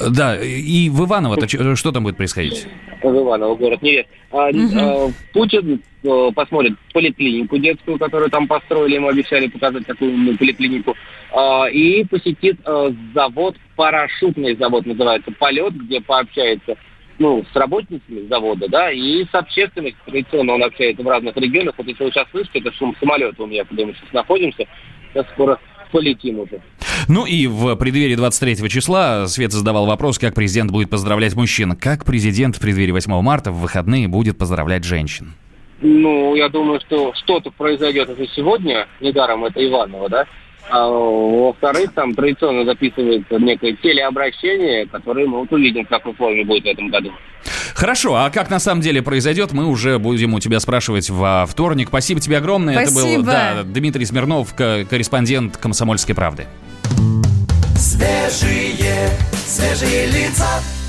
Да, 0.00 0.36
и 0.40 0.88
в 0.88 1.04
Иваново-то 1.04 1.76
что 1.76 1.92
там 1.92 2.04
будет 2.04 2.16
происходить? 2.16 2.66
В 3.08 3.16
Иваново, 3.16 3.54
город 3.54 3.82
Невест. 3.82 4.08
А, 4.30 4.48
а, 4.48 5.08
Путин 5.32 5.82
э, 6.02 6.30
посмотрит 6.34 6.74
поликлинику 6.92 7.58
детскую, 7.58 7.98
которую 7.98 8.30
там 8.30 8.46
построили, 8.46 8.94
ему 8.94 9.08
обещали 9.08 9.48
показать 9.48 9.86
такую 9.86 10.36
поликлинику, 10.36 10.96
а, 11.32 11.66
и 11.66 12.04
посетит 12.04 12.58
э, 12.64 12.92
завод, 13.14 13.56
парашютный 13.76 14.56
завод 14.56 14.86
называется 14.86 15.32
«Полет», 15.38 15.74
где 15.74 16.00
пообщается 16.00 16.76
ну, 17.18 17.44
с 17.52 17.54
работницами 17.54 18.26
завода, 18.28 18.66
да, 18.68 18.90
и 18.90 19.24
с 19.24 19.34
общественностью. 19.34 20.00
Традиционно 20.06 20.54
он 20.54 20.64
общается 20.64 21.02
в 21.02 21.08
разных 21.08 21.36
регионах. 21.36 21.74
Вот 21.76 21.86
если 21.86 22.04
вы 22.04 22.10
сейчас 22.10 22.26
слышите, 22.30 22.60
это 22.60 22.72
шум 22.72 22.96
самолета 22.98 23.42
у 23.42 23.46
меня, 23.46 23.64
где 23.70 23.84
мы 23.84 23.92
сейчас 23.92 24.12
находимся, 24.12 24.66
сейчас 25.12 25.26
скоро 25.34 25.60
полетим 25.92 26.40
уже. 26.40 26.60
Ну 27.08 27.26
и 27.26 27.46
в 27.46 27.74
преддверии 27.76 28.14
23 28.14 28.68
числа 28.68 29.26
Свет 29.26 29.52
задавал 29.52 29.86
вопрос, 29.86 30.18
как 30.18 30.34
президент 30.34 30.70
будет 30.70 30.90
поздравлять 30.90 31.34
мужчин. 31.34 31.76
Как 31.76 32.04
президент 32.04 32.56
в 32.56 32.60
преддверии 32.60 32.92
8 32.92 33.20
марта 33.22 33.52
в 33.52 33.60
выходные 33.60 34.08
будет 34.08 34.38
поздравлять 34.38 34.84
женщин? 34.84 35.34
Ну, 35.80 36.34
я 36.34 36.48
думаю, 36.48 36.80
что 36.80 37.12
что-то 37.14 37.50
произойдет 37.50 38.08
уже 38.10 38.26
сегодня, 38.36 38.86
недаром 39.00 39.44
это 39.44 39.64
Иваново, 39.66 40.08
да. 40.10 40.26
А, 40.68 40.86
во-вторых, 40.88 41.92
там 41.94 42.14
традиционно 42.14 42.64
записывается 42.64 43.38
некое 43.38 43.76
телеобращение, 43.82 44.86
которое 44.86 45.26
мы 45.26 45.38
вот 45.40 45.52
увидим, 45.52 45.84
в 45.86 45.88
какой 45.88 46.12
форме 46.14 46.44
будет 46.44 46.64
в 46.64 46.66
этом 46.66 46.90
году. 46.90 47.10
Хорошо, 47.74 48.14
а 48.14 48.30
как 48.30 48.50
на 48.50 48.58
самом 48.58 48.82
деле 48.82 49.02
произойдет, 49.02 49.52
мы 49.52 49.64
уже 49.66 49.98
будем 49.98 50.34
у 50.34 50.40
тебя 50.40 50.60
спрашивать 50.60 51.08
во 51.08 51.46
вторник. 51.46 51.88
Спасибо 51.88 52.20
тебе 52.20 52.36
огромное. 52.36 52.74
Это 52.78 52.92
был 52.92 53.00
Спасибо. 53.00 53.22
да, 53.24 53.62
Дмитрий 53.64 54.04
Смирнов, 54.04 54.54
ко- 54.54 54.84
корреспондент 54.88 55.56
«Комсомольской 55.56 56.14
правды». 56.14 56.46
Свежие, 57.76 59.10
свежие 59.46 60.06
лица. 60.06 60.46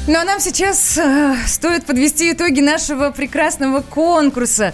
Ну 0.08 0.18
а 0.18 0.24
нам 0.24 0.40
сейчас 0.40 0.98
э, 0.98 1.36
стоит 1.46 1.86
подвести 1.86 2.32
итоги 2.32 2.60
нашего 2.60 3.12
прекрасного 3.12 3.82
конкурса. 3.82 4.74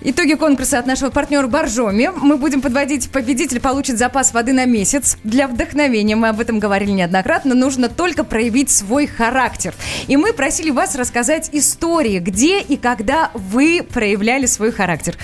Итоги 0.00 0.34
конкурса 0.34 0.80
от 0.80 0.86
нашего 0.86 1.10
партнера 1.10 1.46
Боржоми. 1.46 2.10
Мы 2.14 2.36
будем 2.36 2.60
подводить. 2.60 3.08
Победитель 3.08 3.60
получит 3.60 3.98
запас 3.98 4.34
воды 4.34 4.52
на 4.52 4.64
месяц. 4.64 5.16
Для 5.22 5.46
вдохновения, 5.46 6.16
мы 6.16 6.28
об 6.28 6.40
этом 6.40 6.58
говорили 6.58 6.90
неоднократно, 6.90 7.54
нужно 7.54 7.88
только 7.88 8.24
проявить 8.24 8.68
свой 8.68 9.06
характер. 9.06 9.74
И 10.08 10.16
мы 10.16 10.32
просили 10.32 10.70
вас 10.70 10.96
рассказать 10.96 11.50
истории, 11.52 12.18
где 12.18 12.60
и 12.60 12.76
когда 12.76 13.30
вы 13.32 13.86
проявляли 13.88 14.46
свой 14.46 14.72
характер. 14.72 15.16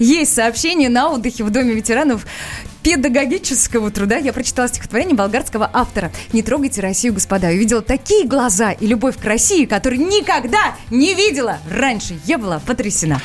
Есть 0.00 0.34
сообщение 0.34 0.88
на 0.88 1.10
отдыхе 1.10 1.44
в 1.44 1.50
Доме 1.50 1.74
ветеранов 1.74 2.26
педагогического 2.86 3.90
труда 3.90 4.16
я 4.16 4.32
прочитала 4.32 4.68
стихотворение 4.68 5.16
болгарского 5.16 5.68
автора 5.72 6.12
«Не 6.32 6.44
трогайте 6.44 6.80
Россию, 6.80 7.14
господа». 7.14 7.48
Увидела 7.48 7.82
такие 7.82 8.24
глаза 8.24 8.70
и 8.70 8.86
любовь 8.86 9.18
к 9.18 9.24
России, 9.24 9.64
которые 9.64 9.98
никогда 9.98 10.76
не 10.88 11.12
видела 11.14 11.58
раньше. 11.68 12.20
Я 12.26 12.38
была 12.38 12.60
потрясена. 12.60 13.20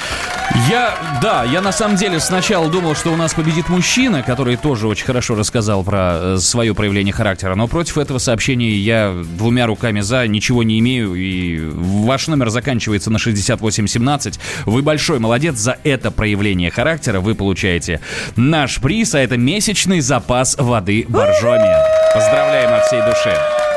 Я, 0.70 0.94
да, 1.22 1.44
я 1.44 1.62
на 1.62 1.72
самом 1.72 1.96
деле 1.96 2.20
сначала 2.20 2.70
думал, 2.70 2.96
что 2.96 3.12
у 3.12 3.16
нас 3.16 3.34
победит 3.34 3.70
мужчина, 3.70 4.22
который 4.24 4.58
тоже 4.58 4.88
очень 4.88 5.06
хорошо 5.06 5.36
рассказал 5.36 5.84
про 5.84 6.14
э, 6.14 6.38
свое 6.38 6.74
проявление 6.76 7.14
характера, 7.14 7.56
но 7.56 7.68
против 7.68 7.98
этого 7.98 8.18
сообщения 8.18 8.72
я 8.72 9.14
двумя 9.38 9.66
руками 9.66 10.02
за, 10.02 10.28
ничего 10.28 10.64
не 10.64 10.80
имею, 10.80 11.16
и 11.16 11.60
ваш 11.60 12.28
номер 12.28 12.50
заканчивается 12.50 13.10
на 13.10 13.20
6817. 13.20 14.40
Вы 14.66 14.82
большой 14.82 15.20
молодец 15.20 15.56
за 15.56 15.78
это 15.84 16.12
проявление 16.12 16.70
характера, 16.70 17.22
вы 17.22 17.36
получаете 17.36 18.02
наш 18.36 18.80
приз, 18.80 19.16
а 19.16 19.20
это 19.20 19.38
месячный 19.38 20.02
запас 20.02 20.56
воды 20.58 21.06
Боржоми. 21.08 21.76
Поздравляем 22.14 22.74
от 22.74 22.86
всей 22.86 23.02
души. 23.02 23.71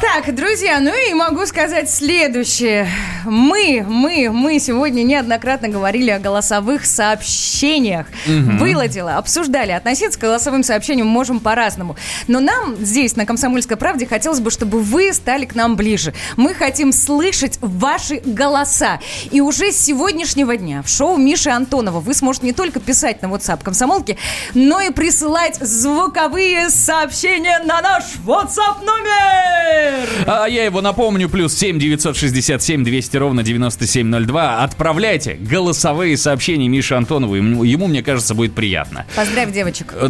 Так, 0.00 0.34
друзья, 0.34 0.78
ну 0.78 0.92
и 0.92 1.14
могу 1.14 1.46
сказать 1.46 1.90
следующее. 1.90 2.86
Мы, 3.24 3.82
мы, 3.88 4.30
мы 4.30 4.58
сегодня 4.58 5.02
неоднократно 5.02 5.68
говорили 5.68 6.10
о 6.10 6.18
голосовых 6.18 6.84
сообщениях. 6.84 8.06
Мгм. 8.26 8.58
Было 8.58 8.88
дело, 8.88 9.16
обсуждали. 9.16 9.72
Относиться 9.72 10.18
к 10.18 10.22
голосовым 10.22 10.62
сообщениям 10.64 11.06
можем 11.06 11.40
по-разному. 11.40 11.96
Но 12.28 12.40
нам 12.40 12.76
здесь, 12.76 13.16
на 13.16 13.24
«Комсомольской 13.24 13.78
правде», 13.78 14.06
хотелось 14.06 14.40
бы, 14.40 14.50
чтобы 14.50 14.80
вы 14.82 15.14
стали 15.14 15.46
к 15.46 15.54
нам 15.54 15.76
ближе. 15.76 16.12
Мы 16.36 16.52
хотим 16.52 16.92
слышать 16.92 17.58
ваши 17.62 18.20
голоса. 18.24 19.00
И 19.30 19.40
уже 19.40 19.72
с 19.72 19.78
сегодняшнего 19.78 20.58
дня 20.58 20.82
в 20.82 20.88
шоу 20.88 21.16
Миши 21.16 21.48
Антонова 21.48 22.00
вы 22.00 22.12
сможете 22.12 22.46
не 22.46 22.52
только 22.52 22.80
писать 22.80 23.22
на 23.22 23.26
WhatsApp 23.26 23.62
комсомолки, 23.62 24.18
но 24.52 24.80
и 24.82 24.90
присылать 24.90 25.56
звуковые 25.56 26.68
сообщения 26.68 27.60
на 27.64 27.80
наш 27.80 28.04
WhatsApp 28.26 28.84
номер. 28.84 29.85
А 30.26 30.46
я 30.46 30.64
его 30.64 30.80
напомню, 30.80 31.28
плюс 31.28 31.54
7 31.54 31.78
967 31.78 32.84
200 32.84 33.16
ровно 33.16 33.42
9702. 33.42 34.62
Отправляйте 34.62 35.34
голосовые 35.34 36.16
сообщения 36.16 36.68
Мише 36.68 36.94
Антонову. 36.94 37.34
Ему, 37.34 37.64
ему, 37.64 37.86
мне 37.86 38.02
кажется, 38.02 38.34
будет 38.34 38.54
приятно. 38.54 39.06
Поздравь 39.14 39.52
девочек. 39.52 39.94
Э, 39.94 40.08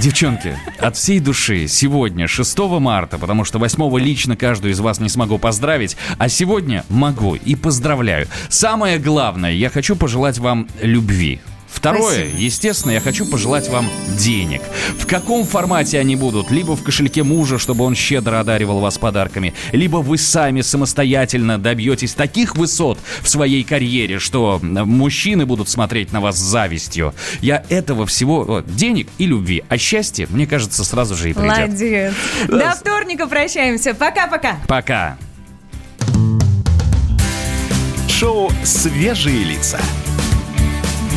Девчонки, 0.00 0.56
от 0.78 0.96
всей 0.96 1.20
души 1.20 1.68
сегодня, 1.68 2.26
6 2.26 2.58
марта, 2.80 3.18
потому 3.18 3.44
что 3.44 3.58
8 3.58 3.98
лично 3.98 4.36
каждую 4.36 4.72
из 4.72 4.80
вас 4.80 5.00
не 5.00 5.08
смогу 5.08 5.38
поздравить, 5.38 5.96
а 6.18 6.28
сегодня 6.28 6.84
могу 6.88 7.34
и 7.34 7.54
поздравляю. 7.54 8.28
Самое 8.48 8.98
главное, 8.98 9.52
я 9.52 9.70
хочу 9.70 9.96
пожелать 9.96 10.38
вам 10.38 10.68
любви. 10.82 11.40
Второе, 11.70 12.24
Спасибо. 12.24 12.38
естественно, 12.38 12.92
я 12.92 13.00
хочу 13.00 13.26
пожелать 13.26 13.68
вам 13.68 13.88
денег. 14.18 14.62
В 14.98 15.06
каком 15.06 15.44
формате 15.44 15.98
они 15.98 16.16
будут? 16.16 16.50
Либо 16.50 16.74
в 16.76 16.82
кошельке 16.82 17.22
мужа, 17.22 17.58
чтобы 17.58 17.84
он 17.84 17.94
щедро 17.94 18.40
одаривал 18.40 18.80
вас 18.80 18.98
подарками, 18.98 19.54
либо 19.72 19.98
вы 19.98 20.18
сами 20.18 20.62
самостоятельно 20.62 21.58
добьетесь 21.58 22.14
таких 22.14 22.56
высот 22.56 22.98
в 23.20 23.28
своей 23.28 23.64
карьере, 23.64 24.18
что 24.18 24.58
мужчины 24.62 25.46
будут 25.46 25.68
смотреть 25.68 26.12
на 26.12 26.20
вас 26.20 26.36
с 26.36 26.40
завистью. 26.40 27.14
Я 27.40 27.64
этого 27.68 28.06
всего, 28.06 28.44
вот, 28.44 28.74
денег 28.74 29.08
и 29.18 29.26
любви, 29.26 29.62
а 29.68 29.78
счастье, 29.78 30.26
мне 30.30 30.46
кажется, 30.46 30.84
сразу 30.84 31.14
же 31.14 31.30
и 31.30 31.32
придет. 31.32 31.68
Молодец. 31.68 32.14
До 32.48 32.70
вторника 32.72 33.26
прощаемся. 33.26 33.94
Пока-пока. 33.94 34.56
Пока. 34.66 35.18
Шоу 38.08 38.50
«Свежие 38.64 39.44
лица». 39.44 39.78